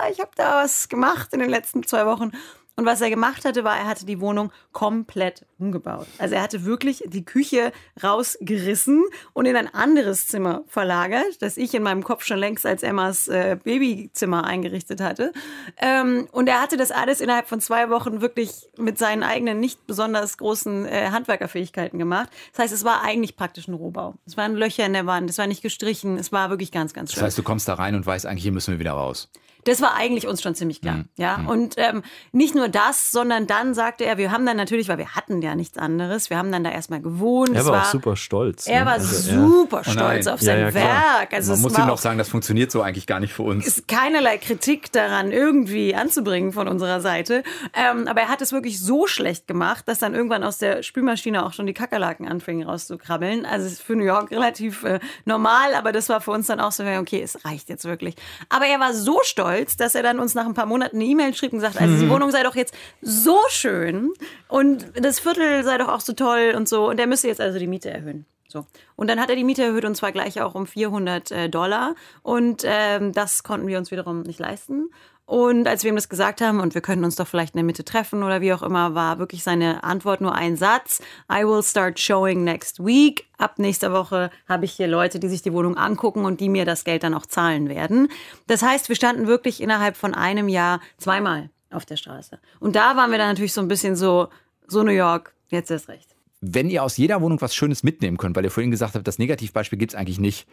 [0.09, 2.31] ich habe da was gemacht in den letzten zwei Wochen.
[2.75, 6.07] Und was er gemacht hatte, war, er hatte die Wohnung komplett umgebaut.
[6.17, 11.75] Also er hatte wirklich die Küche rausgerissen und in ein anderes Zimmer verlagert, das ich
[11.75, 15.33] in meinem Kopf schon längst als Emmas äh, Babyzimmer eingerichtet hatte.
[15.77, 19.85] Ähm, und er hatte das alles innerhalb von zwei Wochen wirklich mit seinen eigenen nicht
[19.85, 22.29] besonders großen äh, Handwerkerfähigkeiten gemacht.
[22.53, 24.15] Das heißt, es war eigentlich praktisch ein Rohbau.
[24.25, 27.11] Es waren Löcher in der Wand, es war nicht gestrichen, es war wirklich ganz, ganz
[27.11, 27.19] schön.
[27.19, 29.29] Das heißt, du kommst da rein und weißt eigentlich, hier müssen wir wieder raus.
[29.65, 30.95] Das war eigentlich uns schon ziemlich klar.
[30.95, 31.09] Mhm.
[31.17, 31.47] Ja, mhm.
[31.47, 35.15] und ähm, nicht nur das, sondern dann sagte er, wir haben dann natürlich, weil wir
[35.15, 37.55] hatten ja nichts anderes, wir haben dann da erstmal gewohnt.
[37.55, 38.67] Er war, war auch super stolz.
[38.67, 38.85] Er ne?
[38.85, 39.91] war also, super ja.
[39.91, 41.33] stolz oh auf sein ja, ja, Werk.
[41.33, 43.65] Also Man muss ihm noch sagen, das funktioniert so eigentlich gar nicht für uns.
[43.65, 47.43] Ist keinerlei Kritik daran irgendwie anzubringen von unserer Seite.
[47.73, 51.45] Ähm, aber er hat es wirklich so schlecht gemacht, dass dann irgendwann aus der Spülmaschine
[51.45, 53.45] auch schon die Kakerlaken anfingen rauszukrabbeln.
[53.45, 56.71] Also ist für New York relativ äh, normal, aber das war für uns dann auch
[56.71, 58.15] so, okay, es reicht jetzt wirklich.
[58.49, 61.05] Aber er war so stolz, stolz, dass er dann uns nach ein paar Monaten eine
[61.05, 62.09] E-Mail schrieb und gesagt, also die mhm.
[62.09, 64.11] Wohnung sei doch jetzt so schön
[64.47, 67.59] und das Viertel sei doch auch so toll und so und er müsse jetzt also
[67.59, 68.25] die Miete erhöhen.
[68.47, 68.67] So.
[68.95, 71.95] Und dann hat er die Miete erhöht und zwar gleich auch um 400 äh, Dollar.
[72.21, 74.91] Und ähm, das konnten wir uns wiederum nicht leisten.
[75.33, 77.63] Und als wir ihm das gesagt haben, und wir könnten uns doch vielleicht in der
[77.63, 81.01] Mitte treffen oder wie auch immer, war wirklich seine Antwort nur ein Satz.
[81.27, 83.25] I will start showing next week.
[83.39, 86.65] Ab nächster Woche habe ich hier Leute, die sich die Wohnung angucken und die mir
[86.65, 88.09] das Geld dann auch zahlen werden.
[88.45, 92.37] Das heißt, wir standen wirklich innerhalb von einem Jahr zweimal auf der Straße.
[92.59, 94.27] Und da waren wir dann natürlich so ein bisschen so,
[94.67, 96.15] so New York, jetzt ist recht.
[96.41, 99.17] Wenn ihr aus jeder Wohnung was Schönes mitnehmen könnt, weil ihr vorhin gesagt habt, das
[99.17, 100.45] Negativbeispiel gibt es eigentlich nicht,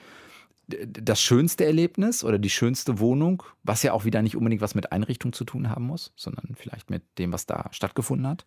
[0.87, 4.93] das schönste Erlebnis oder die schönste Wohnung, was ja auch wieder nicht unbedingt was mit
[4.93, 8.47] Einrichtung zu tun haben muss, sondern vielleicht mit dem, was da stattgefunden hat?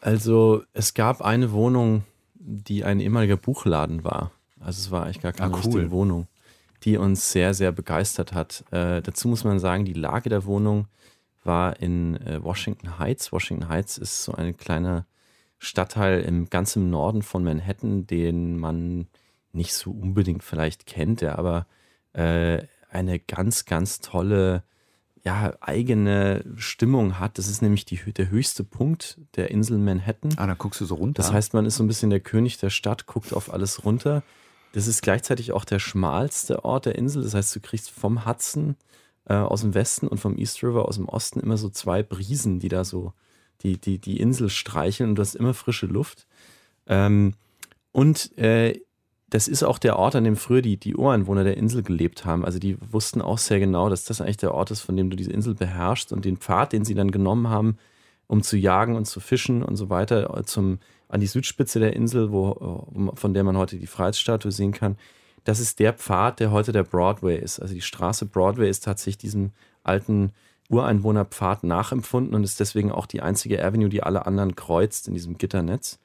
[0.00, 2.04] Also es gab eine Wohnung,
[2.34, 4.30] die ein ehemaliger Buchladen war.
[4.60, 5.62] Also es war eigentlich gar keine ah, cool.
[5.62, 6.28] richtige Wohnung,
[6.84, 8.64] die uns sehr, sehr begeistert hat.
[8.70, 10.86] Äh, dazu muss man sagen, die Lage der Wohnung
[11.44, 13.32] war in äh, Washington Heights.
[13.32, 15.06] Washington Heights ist so ein kleiner
[15.58, 19.06] Stadtteil im ganzen Norden von Manhattan, den man
[19.56, 21.66] nicht so unbedingt vielleicht kennt, der aber
[22.12, 24.62] äh, eine ganz, ganz tolle
[25.24, 27.36] ja, eigene Stimmung hat.
[27.38, 30.34] Das ist nämlich die, der höchste Punkt der Insel Manhattan.
[30.36, 31.20] Ah, da guckst du so runter.
[31.20, 34.22] Das heißt, man ist so ein bisschen der König der Stadt, guckt auf alles runter.
[34.72, 37.24] Das ist gleichzeitig auch der schmalste Ort der Insel.
[37.24, 38.76] Das heißt, du kriegst vom Hudson
[39.24, 42.60] äh, aus dem Westen und vom East River aus dem Osten immer so zwei Brisen,
[42.60, 43.12] die da so
[43.62, 46.26] die, die, die Insel streicheln und du hast immer frische Luft.
[46.86, 47.34] Ähm,
[47.90, 48.78] und äh,
[49.30, 52.44] das ist auch der Ort, an dem früher die, die Ureinwohner der Insel gelebt haben.
[52.44, 55.16] Also die wussten auch sehr genau, dass das eigentlich der Ort ist, von dem du
[55.16, 57.76] diese Insel beherrschst und den Pfad, den sie dann genommen haben,
[58.28, 62.30] um zu jagen und zu fischen und so weiter, zum, an die Südspitze der Insel,
[62.30, 64.96] wo, von der man heute die Freiheitsstatue sehen kann.
[65.42, 67.60] Das ist der Pfad, der heute der Broadway ist.
[67.60, 70.32] Also die Straße Broadway ist tatsächlich diesem alten
[70.68, 75.38] Ureinwohnerpfad nachempfunden und ist deswegen auch die einzige Avenue, die alle anderen kreuzt in diesem
[75.38, 76.00] Gitternetz.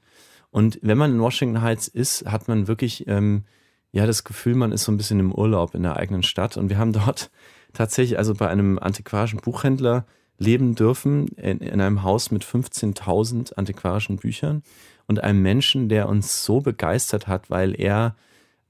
[0.52, 3.46] Und wenn man in Washington Heights ist, hat man wirklich ähm,
[3.92, 6.58] ja das Gefühl, man ist so ein bisschen im Urlaub in der eigenen Stadt.
[6.58, 7.32] Und wir haben dort
[7.74, 10.06] tatsächlich also bei einem antiquarischen Buchhändler
[10.38, 14.64] leben dürfen, in, in einem Haus mit 15.000 antiquarischen Büchern
[15.08, 18.16] und einem Menschen, der uns so begeistert hat, weil er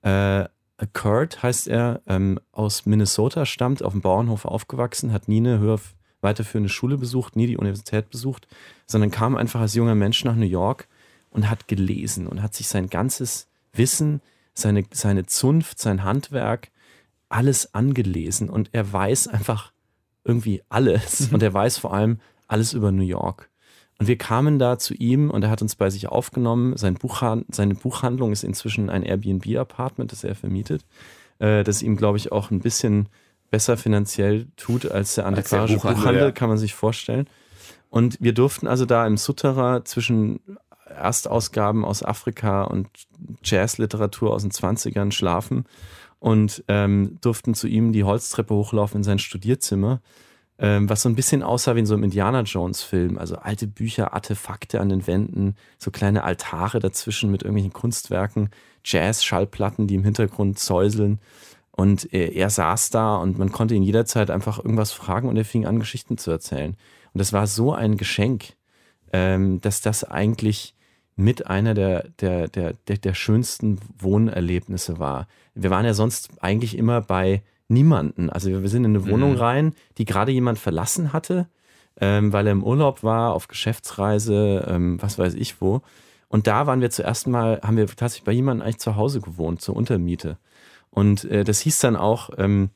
[0.02, 0.46] äh,
[0.94, 5.80] Kurt heißt er, ähm, aus Minnesota stammt, auf dem Bauernhof aufgewachsen, hat nie eine höher
[6.22, 8.48] weiterführende Schule besucht, nie die Universität besucht,
[8.86, 10.88] sondern kam einfach als junger Mensch nach New York
[11.32, 14.22] und hat gelesen und hat sich sein ganzes Wissen,
[14.54, 16.70] seine, seine Zunft, sein Handwerk,
[17.30, 19.72] alles angelesen und er weiß einfach
[20.24, 21.36] irgendwie alles mhm.
[21.36, 23.50] und er weiß vor allem alles über New York.
[23.98, 26.76] Und wir kamen da zu ihm und er hat uns bei sich aufgenommen.
[26.76, 30.84] Sein Buchhand seine Buchhandlung ist inzwischen ein Airbnb-Apartment, das er vermietet,
[31.40, 33.10] äh, das ihm, glaube ich, auch ein bisschen
[33.52, 36.32] besser finanziell tut als der antiquarische Buchhandel, Buchhandel ja.
[36.32, 37.28] kann man sich vorstellen.
[37.90, 40.40] Und wir durften also da im Sutterer zwischen
[40.96, 42.88] Erstausgaben aus Afrika und
[43.44, 45.66] Jazzliteratur aus den 20ern schlafen
[46.20, 50.02] und ähm, durften zu ihm die Holztreppe hochlaufen in sein Studierzimmer,
[50.60, 53.18] ähm, was so ein bisschen aussah wie in so einem Indiana Jones-Film.
[53.18, 58.52] Also alte Bücher, Artefakte an den Wänden, so kleine Altare dazwischen mit irgendwelchen Kunstwerken,
[58.86, 61.20] Jazz-Schallplatten, die im Hintergrund säuseln.
[61.72, 65.46] Und er, er saß da und man konnte ihn jederzeit einfach irgendwas fragen und er
[65.46, 66.78] fing an, Geschichten zu erzählen.
[67.14, 68.54] Und das war so ein Geschenk,
[69.12, 70.76] ähm, dass das eigentlich
[71.16, 75.28] mit einer der, der, der, der, der schönsten Wohnerlebnisse war.
[75.54, 78.30] Wir waren ja sonst eigentlich immer bei niemanden.
[78.30, 79.38] Also wir sind in eine Wohnung mhm.
[79.38, 81.48] rein, die gerade jemand verlassen hatte,
[82.00, 85.82] ähm, weil er im Urlaub war, auf Geschäftsreise, ähm, was weiß ich wo.
[86.28, 89.62] Und da waren wir zuerst mal, haben wir tatsächlich bei jemandem eigentlich zu Hause gewohnt,
[89.62, 90.38] zur Untermiete.
[90.90, 92.70] Und äh, das hieß dann auch, ähm,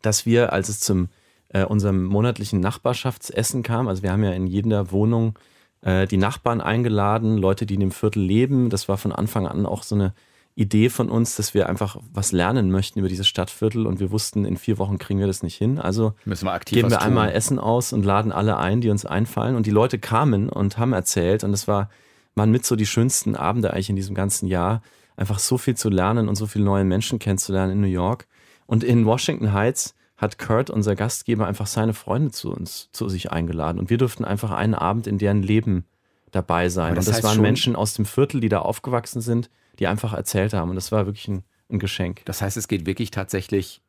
[0.00, 1.08] dass wir, als es zum
[1.48, 5.38] äh, unserem monatlichen Nachbarschaftsessen kam, also wir haben ja in jeder Wohnung
[5.82, 8.70] äh, die Nachbarn eingeladen, Leute, die in dem Viertel leben.
[8.70, 10.14] Das war von Anfang an auch so eine
[10.54, 14.44] Idee von uns, dass wir einfach was lernen möchten über dieses Stadtviertel und wir wussten,
[14.44, 15.78] in vier Wochen kriegen wir das nicht hin.
[15.78, 17.06] Also Müssen wir aktiv geben wir tun.
[17.06, 19.56] einmal Essen aus und laden alle ein, die uns einfallen.
[19.56, 21.88] Und die Leute kamen und haben erzählt und es war,
[22.34, 24.82] waren mit so die schönsten Abende eigentlich in diesem ganzen Jahr,
[25.16, 28.26] einfach so viel zu lernen und so viele neue Menschen kennenzulernen in New York.
[28.66, 33.32] Und in Washington Heights hat Kurt, unser Gastgeber, einfach seine Freunde zu uns, zu sich
[33.32, 33.78] eingeladen.
[33.78, 35.84] Und wir durften einfach einen Abend in deren Leben
[36.30, 36.94] dabei sein.
[36.94, 40.52] Das und das waren Menschen aus dem Viertel, die da aufgewachsen sind, die einfach erzählt
[40.52, 40.70] haben.
[40.70, 42.24] Und das war wirklich ein, ein Geschenk.
[42.24, 43.82] Das heißt, es geht wirklich tatsächlich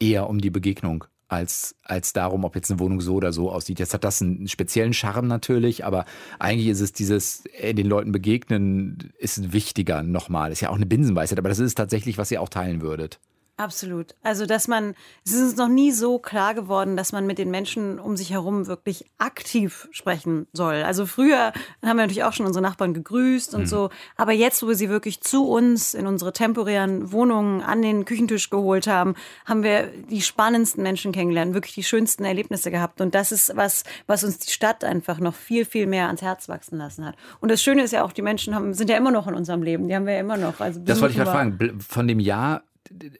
[0.00, 3.78] eher um die Begegnung als, als darum, ob jetzt eine Wohnung so oder so aussieht.
[3.78, 6.04] Jetzt hat das einen speziellen Charme natürlich, aber
[6.38, 10.52] eigentlich ist es dieses, äh, den Leuten begegnen, ist wichtiger nochmal.
[10.52, 13.18] Ist ja auch eine Binsenweisheit, aber das ist tatsächlich, was ihr auch teilen würdet.
[13.58, 14.14] Absolut.
[14.22, 17.50] Also, dass man, es ist uns noch nie so klar geworden, dass man mit den
[17.50, 20.82] Menschen um sich herum wirklich aktiv sprechen soll.
[20.82, 23.66] Also früher haben wir natürlich auch schon unsere Nachbarn gegrüßt und mhm.
[23.66, 23.90] so.
[24.16, 28.50] Aber jetzt, wo wir sie wirklich zu uns in unsere temporären Wohnungen an den Küchentisch
[28.50, 29.14] geholt haben,
[29.46, 33.00] haben wir die spannendsten Menschen kennengelernt, wirklich die schönsten Erlebnisse gehabt.
[33.00, 36.50] Und das ist was, was uns die Stadt einfach noch viel, viel mehr ans Herz
[36.50, 37.16] wachsen lassen hat.
[37.40, 39.62] Und das Schöne ist ja auch, die Menschen haben, sind ja immer noch in unserem
[39.62, 39.88] Leben.
[39.88, 40.60] Die haben wir ja immer noch.
[40.60, 41.80] Also das wollte ich gerade fragen.
[41.80, 42.62] Von dem Jahr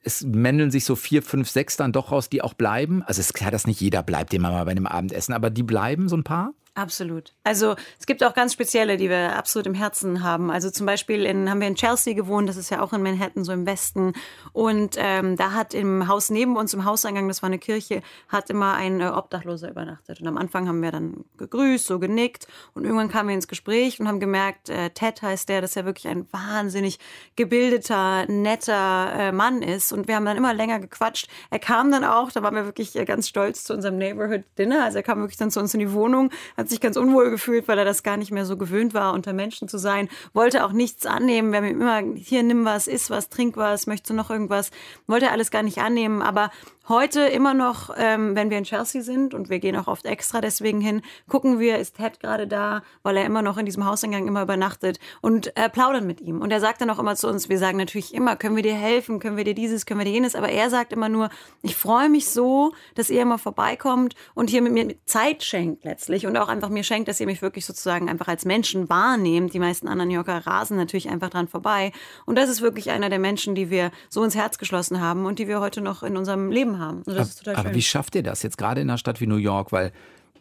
[0.03, 3.03] es mändeln sich so vier, fünf, sechs dann doch raus, die auch bleiben.
[3.03, 5.51] Also es ist klar, dass nicht jeder bleibt, den man mal bei einem Abendessen, aber
[5.51, 6.53] die bleiben so ein paar?
[6.77, 7.33] Absolut.
[7.43, 10.51] Also es gibt auch ganz spezielle, die wir absolut im Herzen haben.
[10.51, 13.45] Also zum Beispiel in, haben wir in Chelsea gewohnt, das ist ja auch in Manhattan,
[13.45, 14.13] so im Westen.
[14.53, 18.51] Und ähm, da hat im Haus neben uns, im Hauseingang, das war eine Kirche, hat
[18.51, 20.21] immer ein äh, Obdachloser übernachtet.
[20.21, 22.47] Und am Anfang haben wir dann gegrüßt, so genickt.
[22.75, 25.87] Und irgendwann kamen wir ins Gespräch und haben gemerkt, äh, Ted heißt der, dass er
[25.87, 26.99] wirklich ein wahnsinnig
[27.37, 29.95] gebildeter, netter äh, Mann ist.
[29.95, 31.27] Und wir haben dann immer länger gequatscht.
[31.49, 34.85] Er kam dann auch, da waren wir wirklich äh, ganz stolz zu unserem Neighborhood Dinner.
[34.85, 37.69] Also er kam wirklich dann zu uns in die Wohnung, hat sich ganz unwohl gefühlt,
[37.69, 40.73] weil er das gar nicht mehr so gewöhnt war, unter Menschen zu sein, wollte auch
[40.73, 41.51] nichts annehmen.
[41.53, 44.71] Wir haben ihm immer, hier, nimm was, iss was, trink was, möchtest du noch irgendwas,
[45.07, 46.51] wollte alles gar nicht annehmen, aber
[46.89, 50.41] Heute immer noch, ähm, wenn wir in Chelsea sind und wir gehen auch oft extra
[50.41, 54.29] deswegen hin, gucken wir, ist Ted gerade da, weil er immer noch in diesem Hauseingang
[54.29, 56.41] immer übernachtet und äh, plaudern mit ihm.
[56.41, 58.77] Und er sagt dann auch immer zu uns, wir sagen natürlich immer, können wir dir
[58.77, 61.29] helfen, können wir dir dieses, können wir dir jenes, aber er sagt immer nur,
[61.63, 66.25] ich freue mich so, dass ihr immer vorbeikommt und hier mit mir Zeit schenkt letztlich
[66.25, 69.53] und auch einfach mir schenkt, dass ihr mich wirklich sozusagen einfach als Menschen wahrnehmt.
[69.55, 71.91] Die meisten anderen New Yorker rasen natürlich einfach dran vorbei.
[72.27, 75.41] Und das ist wirklich einer der Menschen, die wir so ins Herz geschlossen haben und
[75.41, 77.03] die wir heute noch in unserem Leben haben.
[77.07, 79.37] Also das aber, aber wie schafft ihr das jetzt gerade in einer Stadt wie New
[79.37, 79.73] York?
[79.73, 79.93] Weil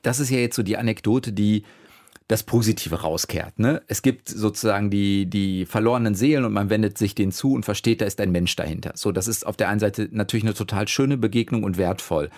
[0.01, 1.63] das ist ja jetzt so die Anekdote, die
[2.27, 3.59] das Positive rauskehrt.
[3.59, 3.81] Ne?
[3.87, 8.01] Es gibt sozusagen die, die verlorenen Seelen und man wendet sich denen zu und versteht,
[8.01, 8.93] da ist ein Mensch dahinter.
[8.95, 12.31] So, das ist auf der einen Seite natürlich eine total schöne Begegnung und wertvoll.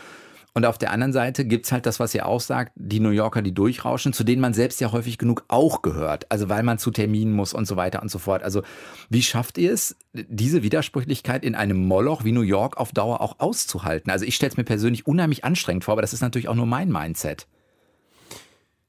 [0.58, 3.12] Und auf der anderen Seite gibt es halt das, was ihr auch sagt, die New
[3.12, 6.26] Yorker, die durchrauschen, zu denen man selbst ja häufig genug auch gehört.
[6.32, 8.42] Also weil man zu Terminen muss und so weiter und so fort.
[8.42, 8.64] Also
[9.08, 13.36] wie schafft ihr es, diese Widersprüchlichkeit in einem Moloch wie New York auf Dauer auch
[13.38, 14.10] auszuhalten?
[14.10, 16.66] Also ich stelle es mir persönlich unheimlich anstrengend vor, aber das ist natürlich auch nur
[16.66, 17.46] mein Mindset.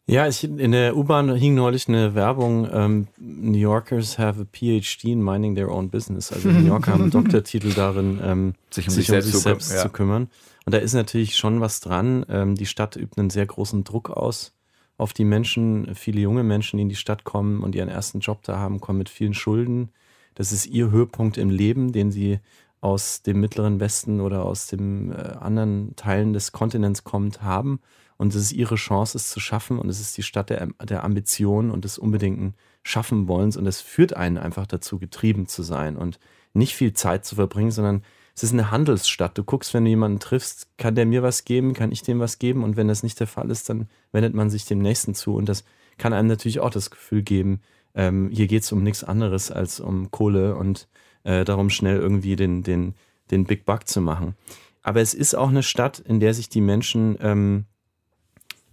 [0.06, 5.04] Ja, ich, in der U-Bahn hing neulich eine Werbung, ähm, New Yorkers have a PhD
[5.04, 6.32] in minding their own business.
[6.32, 9.42] Also New Yorker haben einen Doktortitel darin, ähm, sich um sich, sich, um selbst, sich
[9.42, 9.82] selbst ja.
[9.82, 10.28] zu kümmern.
[10.68, 12.26] Und da ist natürlich schon was dran.
[12.28, 14.54] Ähm, die Stadt übt einen sehr großen Druck aus
[14.98, 15.94] auf die Menschen.
[15.94, 18.98] Viele junge Menschen, die in die Stadt kommen und ihren ersten Job da haben, kommen
[18.98, 19.88] mit vielen Schulden.
[20.34, 22.40] Das ist ihr Höhepunkt im Leben, den sie
[22.82, 27.80] aus dem mittleren Westen oder aus den äh, anderen Teilen des Kontinents kommt, haben.
[28.18, 29.78] Und es ist ihre Chance, es zu schaffen.
[29.78, 32.52] Und es ist die Stadt der, der Ambition und des unbedingten
[32.82, 33.56] Schaffenwollens.
[33.56, 36.18] Und es führt einen einfach dazu, getrieben zu sein und
[36.52, 38.02] nicht viel Zeit zu verbringen, sondern
[38.38, 39.36] es ist eine Handelsstadt.
[39.36, 42.38] Du guckst, wenn du jemanden triffst, kann der mir was geben, kann ich dem was
[42.38, 42.62] geben?
[42.62, 45.34] Und wenn das nicht der Fall ist, dann wendet man sich dem Nächsten zu.
[45.34, 45.64] Und das
[45.96, 47.60] kann einem natürlich auch das Gefühl geben,
[47.96, 50.86] ähm, hier geht es um nichts anderes als um Kohle und
[51.24, 52.94] äh, darum, schnell irgendwie den, den,
[53.32, 54.36] den Big Buck zu machen.
[54.82, 57.64] Aber es ist auch eine Stadt, in der sich die Menschen ähm,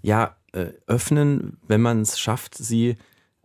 [0.03, 2.97] ja äh, öffnen, wenn man es schafft, sie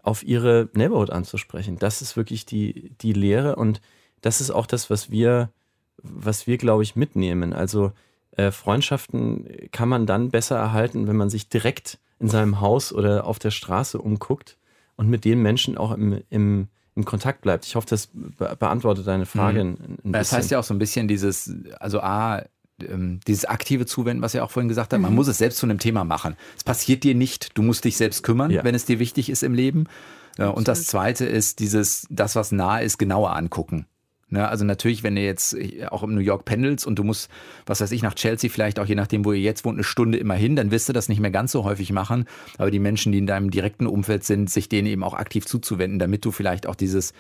[0.03, 1.79] auf ihre Neighborhood anzusprechen.
[1.79, 3.81] Das ist wirklich die, die Lehre und
[4.21, 5.51] das ist auch das, was wir
[6.03, 7.53] was wir, glaube ich, mitnehmen.
[7.53, 7.93] Also
[8.33, 13.27] äh, Freundschaften kann man dann besser erhalten, wenn man sich direkt in seinem Haus oder
[13.27, 14.59] auf der Straße umguckt
[14.97, 17.65] und mit den Menschen auch im, im, im Kontakt bleibt.
[17.65, 19.65] Ich hoffe, das be beantwortet deine Frage.
[19.65, 19.71] Mhm.
[19.71, 22.45] Ein, ein das heißt ja auch so ein bisschen dieses, also A,
[22.83, 25.07] ähm, dieses aktive Zuwenden, was ihr auch vorhin gesagt habt, mhm.
[25.07, 26.37] man muss es selbst zu einem Thema machen.
[26.57, 28.65] Es passiert dir nicht, du musst dich selbst kümmern, ja.
[28.65, 29.87] wenn es dir wichtig ist im Leben.
[30.39, 33.87] Ja, und das zweite ist dieses, das, was nah ist, genauer angucken.
[34.31, 34.49] Ne?
[34.49, 35.57] Also natürlich, wenn du jetzt
[35.91, 37.31] auch im New York pendelst und du musst,
[37.67, 40.19] was weiß ich, nach Chelsea vielleicht auch je nachdem, wo ihr jetzt wohnt, eine Stunde
[40.19, 42.27] immer hin, dann wirst du das nicht mehr ganz so häufig machen.
[42.59, 45.99] Aber die Menschen, die in deinem direkten Umfeld sind, sich denen eben auch aktiv zuzuwenden,
[45.99, 47.13] damit du vielleicht auch dieses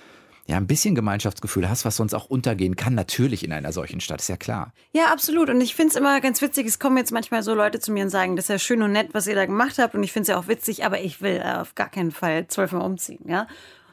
[0.46, 4.20] ja, ein bisschen Gemeinschaftsgefühl hast, was sonst auch untergehen kann, natürlich in einer solchen Stadt,
[4.20, 4.72] ist ja klar.
[4.92, 5.48] Ja, absolut.
[5.48, 8.02] Und ich finde es immer ganz witzig, es kommen jetzt manchmal so Leute zu mir
[8.02, 9.94] und sagen, das ist ja schön und nett, was ihr da gemacht habt.
[9.94, 12.82] Und ich finde es ja auch witzig, aber ich will auf gar keinen Fall zwölfmal
[12.82, 13.46] umziehen, ja.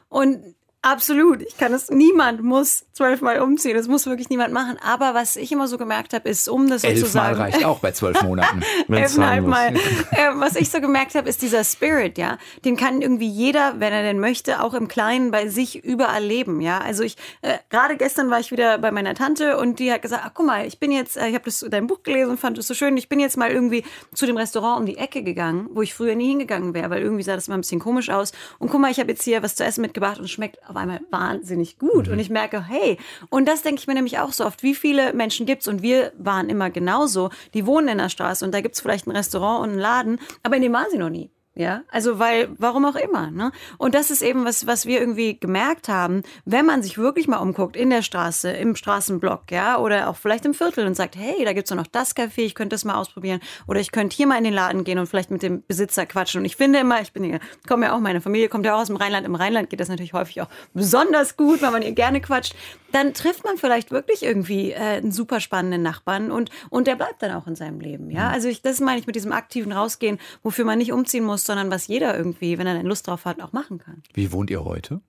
[0.08, 0.38] Und
[0.82, 1.42] Absolut.
[1.42, 3.76] Ich kann es, niemand muss zwölfmal umziehen.
[3.76, 4.78] Das muss wirklich niemand machen.
[4.80, 7.36] Aber was ich immer so gemerkt habe, ist, um das Elf sozusagen.
[7.36, 8.62] Mal reicht auch bei zwölf Monaten.
[8.88, 9.74] Elfeinhalb Mal.
[9.74, 12.38] Äh, was ich so gemerkt habe, ist dieser Spirit, ja.
[12.64, 16.60] Den kann irgendwie jeder, wenn er denn möchte, auch im Kleinen bei sich überall leben,
[16.60, 16.78] ja.
[16.78, 20.22] Also ich, äh, gerade gestern war ich wieder bei meiner Tante und die hat gesagt,
[20.24, 22.68] ach guck mal, ich bin jetzt, äh, ich habe dein Buch gelesen und fand es
[22.68, 22.96] so schön.
[22.96, 26.14] Ich bin jetzt mal irgendwie zu dem Restaurant um die Ecke gegangen, wo ich früher
[26.14, 28.32] nie hingegangen wäre, weil irgendwie sah das immer ein bisschen komisch aus.
[28.58, 30.76] Und guck mal, ich habe jetzt hier was zu essen mitgebracht und es schmeckt auf
[30.76, 32.06] einmal wahnsinnig gut.
[32.06, 32.12] Mhm.
[32.12, 32.98] Und ich merke, hey,
[33.30, 35.82] und das denke ich mir nämlich auch so oft, wie viele Menschen gibt es, und
[35.82, 39.16] wir waren immer genauso, die wohnen in der Straße und da gibt es vielleicht ein
[39.16, 41.30] Restaurant und einen Laden, aber in dem waren sie noch nie.
[41.58, 43.32] Ja, also weil, warum auch immer.
[43.32, 43.50] Ne?
[43.78, 47.38] Und das ist eben was, was wir irgendwie gemerkt haben, wenn man sich wirklich mal
[47.38, 51.44] umguckt in der Straße, im Straßenblock, ja, oder auch vielleicht im Viertel und sagt, hey,
[51.44, 53.40] da gibt's doch noch das Café, ich könnte das mal ausprobieren.
[53.66, 56.42] Oder ich könnte hier mal in den Laden gehen und vielleicht mit dem Besitzer quatschen.
[56.42, 58.80] Und ich finde immer, ich bin ja, komme ja auch, meine Familie kommt ja auch
[58.82, 59.26] aus dem Rheinland.
[59.26, 62.54] Im Rheinland geht das natürlich häufig auch besonders gut, weil man hier gerne quatscht.
[62.92, 67.20] Dann trifft man vielleicht wirklich irgendwie äh, einen super spannenden Nachbarn und, und der bleibt
[67.20, 68.12] dann auch in seinem Leben.
[68.12, 68.34] Ja, mhm.
[68.34, 71.70] also ich, das meine ich mit diesem aktiven Rausgehen, wofür man nicht umziehen muss, sondern
[71.72, 74.02] was jeder irgendwie, wenn er Lust drauf hat, auch machen kann.
[74.14, 75.00] Wie wohnt ihr heute?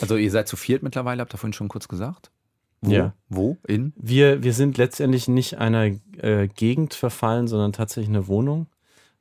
[0.00, 2.30] Also ihr seid zu viert mittlerweile, habt ihr vorhin schon kurz gesagt.
[2.80, 2.90] Wo?
[2.90, 3.14] Ja.
[3.28, 3.58] Wo?
[3.66, 3.92] In?
[3.96, 8.66] Wir, wir sind letztendlich nicht einer äh, Gegend verfallen, sondern tatsächlich eine Wohnung.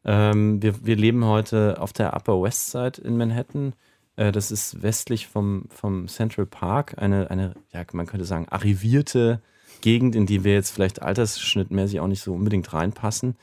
[0.05, 3.73] Ähm, wir, wir leben heute auf der Upper West Side in Manhattan.
[4.15, 9.41] Äh, das ist westlich vom, vom Central Park, eine, eine, ja, man könnte sagen, arrivierte
[9.81, 13.35] Gegend, in die wir jetzt vielleicht altersschnittmäßig auch nicht so unbedingt reinpassen.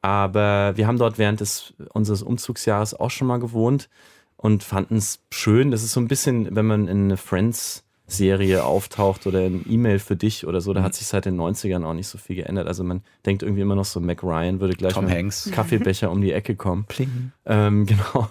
[0.00, 3.88] Aber wir haben dort während des, unseres Umzugsjahres auch schon mal gewohnt
[4.36, 5.70] und fanden es schön.
[5.70, 9.98] Das ist so ein bisschen, wenn man in eine Friends Serie auftaucht oder ein E-Mail
[9.98, 12.66] für dich oder so, da hat sich seit den 90ern auch nicht so viel geändert.
[12.66, 15.50] Also man denkt irgendwie immer noch so, Mac Ryan würde gleich Tom mit Hanks.
[15.52, 16.86] Kaffeebecher um die Ecke kommen.
[16.86, 17.32] Pling.
[17.44, 18.30] Ähm, genau.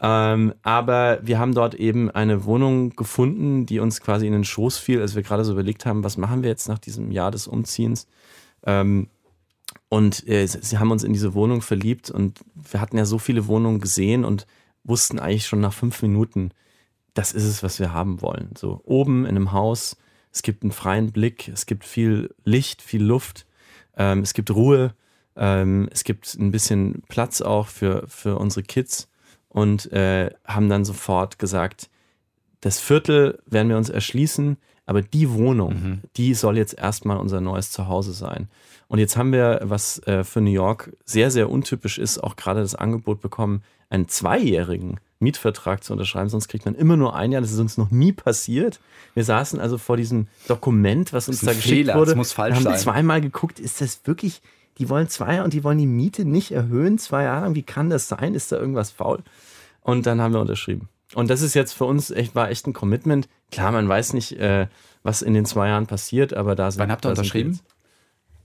[0.00, 4.78] Ähm, aber wir haben dort eben eine Wohnung gefunden, die uns quasi in den Schoß
[4.78, 7.48] fiel, als wir gerade so überlegt haben, was machen wir jetzt nach diesem Jahr des
[7.48, 8.06] Umziehens.
[8.64, 9.08] Ähm,
[9.88, 13.46] und äh, sie haben uns in diese Wohnung verliebt und wir hatten ja so viele
[13.46, 14.46] Wohnungen gesehen und
[14.84, 16.50] wussten eigentlich schon nach fünf Minuten,
[17.14, 18.50] das ist es, was wir haben wollen.
[18.56, 19.96] So oben in einem Haus,
[20.30, 23.46] es gibt einen freien Blick, es gibt viel Licht, viel Luft,
[23.96, 24.94] ähm, es gibt Ruhe,
[25.36, 29.08] ähm, es gibt ein bisschen Platz auch für, für unsere Kids
[29.48, 31.88] und äh, haben dann sofort gesagt,
[32.60, 34.58] das Viertel werden wir uns erschließen,
[34.88, 36.00] aber die Wohnung, Mhm.
[36.16, 38.48] die soll jetzt erstmal unser neues Zuhause sein.
[38.88, 42.60] Und jetzt haben wir, was äh, für New York sehr, sehr untypisch ist, auch gerade
[42.60, 47.40] das Angebot bekommen, einen zweijährigen Mietvertrag zu unterschreiben, sonst kriegt man immer nur ein Jahr.
[47.42, 48.80] Das ist uns noch nie passiert.
[49.14, 52.12] Wir saßen also vor diesem Dokument, was uns da geschickt Fehler, wurde.
[52.12, 52.78] das muss falsch wir haben sein.
[52.78, 54.40] zweimal geguckt, ist das wirklich,
[54.78, 57.54] die wollen zwei Jahre und die wollen die Miete nicht erhöhen, zwei Jahre lang.
[57.56, 58.34] Wie kann das sein?
[58.34, 59.18] Ist da irgendwas faul?
[59.82, 60.88] Und dann haben wir unterschrieben.
[61.14, 63.28] Und das ist jetzt für uns echt, war echt ein Commitment.
[63.50, 64.66] Klar, man weiß nicht, äh,
[65.02, 67.60] was in den zwei Jahren passiert, aber da sind Wann habt ihr unterschrieben?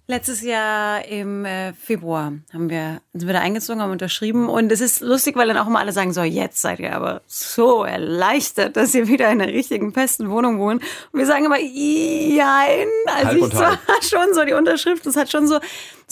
[0.06, 4.50] Letztes Jahr im äh, Februar haben wir, sind wir da eingezogen, haben unterschrieben.
[4.50, 7.22] Und es ist lustig, weil dann auch immer alle sagen, so, jetzt seid ihr aber
[7.26, 10.84] so erleichtert, dass ihr wieder in einer richtigen, festen Wohnung wohnt.
[11.14, 12.88] Und wir sagen immer, jein.
[13.16, 14.04] Also Halb ich zwar halb.
[14.04, 15.60] schon so, die Unterschrift, das hat schon so,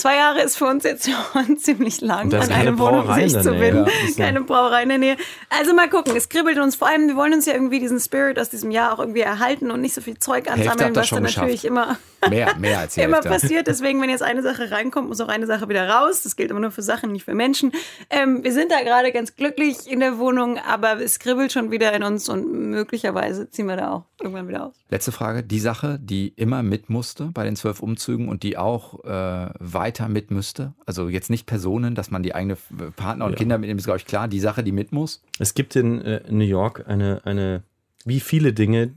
[0.02, 3.52] zwei Jahre ist für uns jetzt schon ziemlich lang, an eine Wohnung Brauerei sich zu
[3.52, 3.72] Nähe.
[3.72, 3.92] binden.
[4.16, 5.18] Ja, Keine Brauerei in der Nähe.
[5.50, 6.76] Also mal gucken, es kribbelt uns.
[6.76, 9.72] Vor allem, wir wollen uns ja irgendwie diesen Spirit aus diesem Jahr auch irgendwie erhalten
[9.72, 11.38] und nicht so viel Zeug ansammeln, was dann geschafft.
[11.38, 11.98] natürlich immer
[12.30, 13.68] Mehr, mehr als immer passiert.
[13.68, 16.24] Deswegen, wenn jetzt eine Sache reinkommt, muss auch eine Sache wieder raus.
[16.24, 17.72] Das gilt immer nur für Sachen, nicht für Menschen.
[18.10, 21.94] Ähm, wir sind da gerade ganz glücklich in der Wohnung, aber es kribbelt schon wieder
[21.94, 24.76] in uns und möglicherweise ziehen wir da auch irgendwann wieder aus.
[24.90, 25.44] Letzte Frage.
[25.44, 29.50] Die Sache, die immer mit musste bei den zwölf Umzügen und die auch äh,
[29.92, 32.58] weiter mit müsste, also jetzt nicht Personen, dass man die eigene
[32.96, 33.38] Partner und Ja.
[33.38, 34.28] Kinder mitnimmt, ist, glaube ich, klar.
[34.28, 35.22] Die Sache, die mit muss.
[35.38, 37.64] Es gibt in, äh, New York eine, eine,
[38.06, 38.94] wie viele Dinge,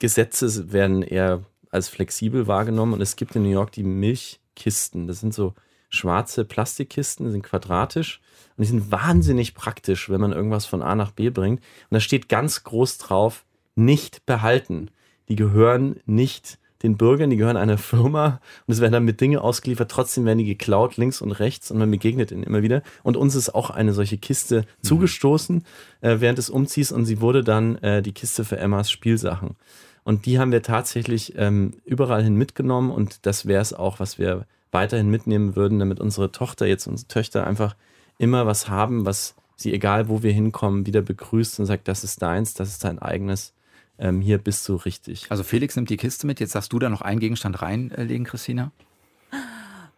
[0.00, 5.06] Gesetze werden eher als flexibel wahrgenommen und es gibt in New York die Milchkisten.
[5.06, 5.54] Das sind so
[5.88, 8.20] schwarze Plastikkisten, die sind quadratisch
[8.56, 11.60] und die sind wahnsinnig praktisch, wenn man irgendwas von A nach B bringt.
[11.60, 13.44] Und da steht ganz groß drauf,
[13.76, 14.90] nicht behalten.
[15.28, 19.90] Die gehören nicht den Bürgern, die gehören einer Firma und es werden damit Dinge ausgeliefert,
[19.90, 22.82] trotzdem werden die geklaut links und rechts und man begegnet ihnen immer wieder.
[23.02, 25.64] Und uns ist auch eine solche Kiste zugestoßen
[26.02, 29.56] äh, während des Umziehs und sie wurde dann äh, die Kiste für Emmas Spielsachen.
[30.04, 34.18] Und die haben wir tatsächlich ähm, überall hin mitgenommen und das wäre es auch, was
[34.18, 37.74] wir weiterhin mitnehmen würden, damit unsere Tochter, jetzt unsere Töchter einfach
[38.18, 42.20] immer was haben, was sie, egal wo wir hinkommen, wieder begrüßt und sagt, das ist
[42.20, 43.54] deins, das ist dein eigenes,
[43.98, 45.26] ähm, hier bist du richtig.
[45.30, 46.40] Also Felix nimmt die Kiste mit.
[46.40, 48.72] Jetzt darfst du da noch einen Gegenstand reinlegen, Christina.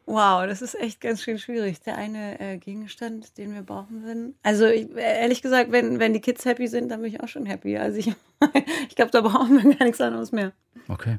[0.08, 1.80] Wow, das ist echt ganz schön schwierig.
[1.80, 4.36] Der eine äh, Gegenstand, den wir brauchen würden.
[4.44, 7.44] Also ich, ehrlich gesagt, wenn, wenn die Kids happy sind, dann bin ich auch schon
[7.44, 7.76] happy.
[7.76, 8.14] Also ich,
[8.88, 10.52] ich glaube, da brauchen wir gar nichts anderes mehr.
[10.86, 11.18] Okay.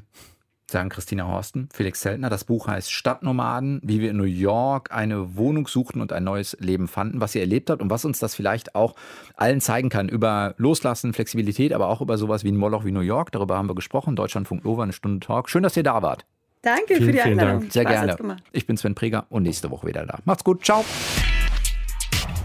[0.70, 2.28] Sagen Christina Horsten, Felix Zeltner.
[2.28, 6.58] Das Buch heißt Stadtnomaden, wie wir in New York eine Wohnung suchten und ein neues
[6.60, 8.94] Leben fanden, was ihr erlebt habt und was uns das vielleicht auch
[9.34, 13.00] allen zeigen kann über Loslassen, Flexibilität, aber auch über sowas wie ein Moloch wie New
[13.00, 13.32] York.
[13.32, 14.14] Darüber haben wir gesprochen.
[14.14, 15.48] Deutschlandfunk Nova, eine Stunde Talk.
[15.48, 16.26] Schön, dass ihr da wart.
[16.60, 17.60] Danke Vielen, für die Einladung.
[17.60, 17.72] Dank.
[17.72, 18.36] Sehr Spaß gerne.
[18.52, 20.18] Ich bin Sven Preger und nächste Woche wieder da.
[20.26, 20.64] Macht's gut.
[20.66, 20.84] Ciao.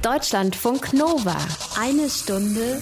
[0.01, 1.36] Deutschlandfunk Nova.
[1.78, 2.82] Eine Stunde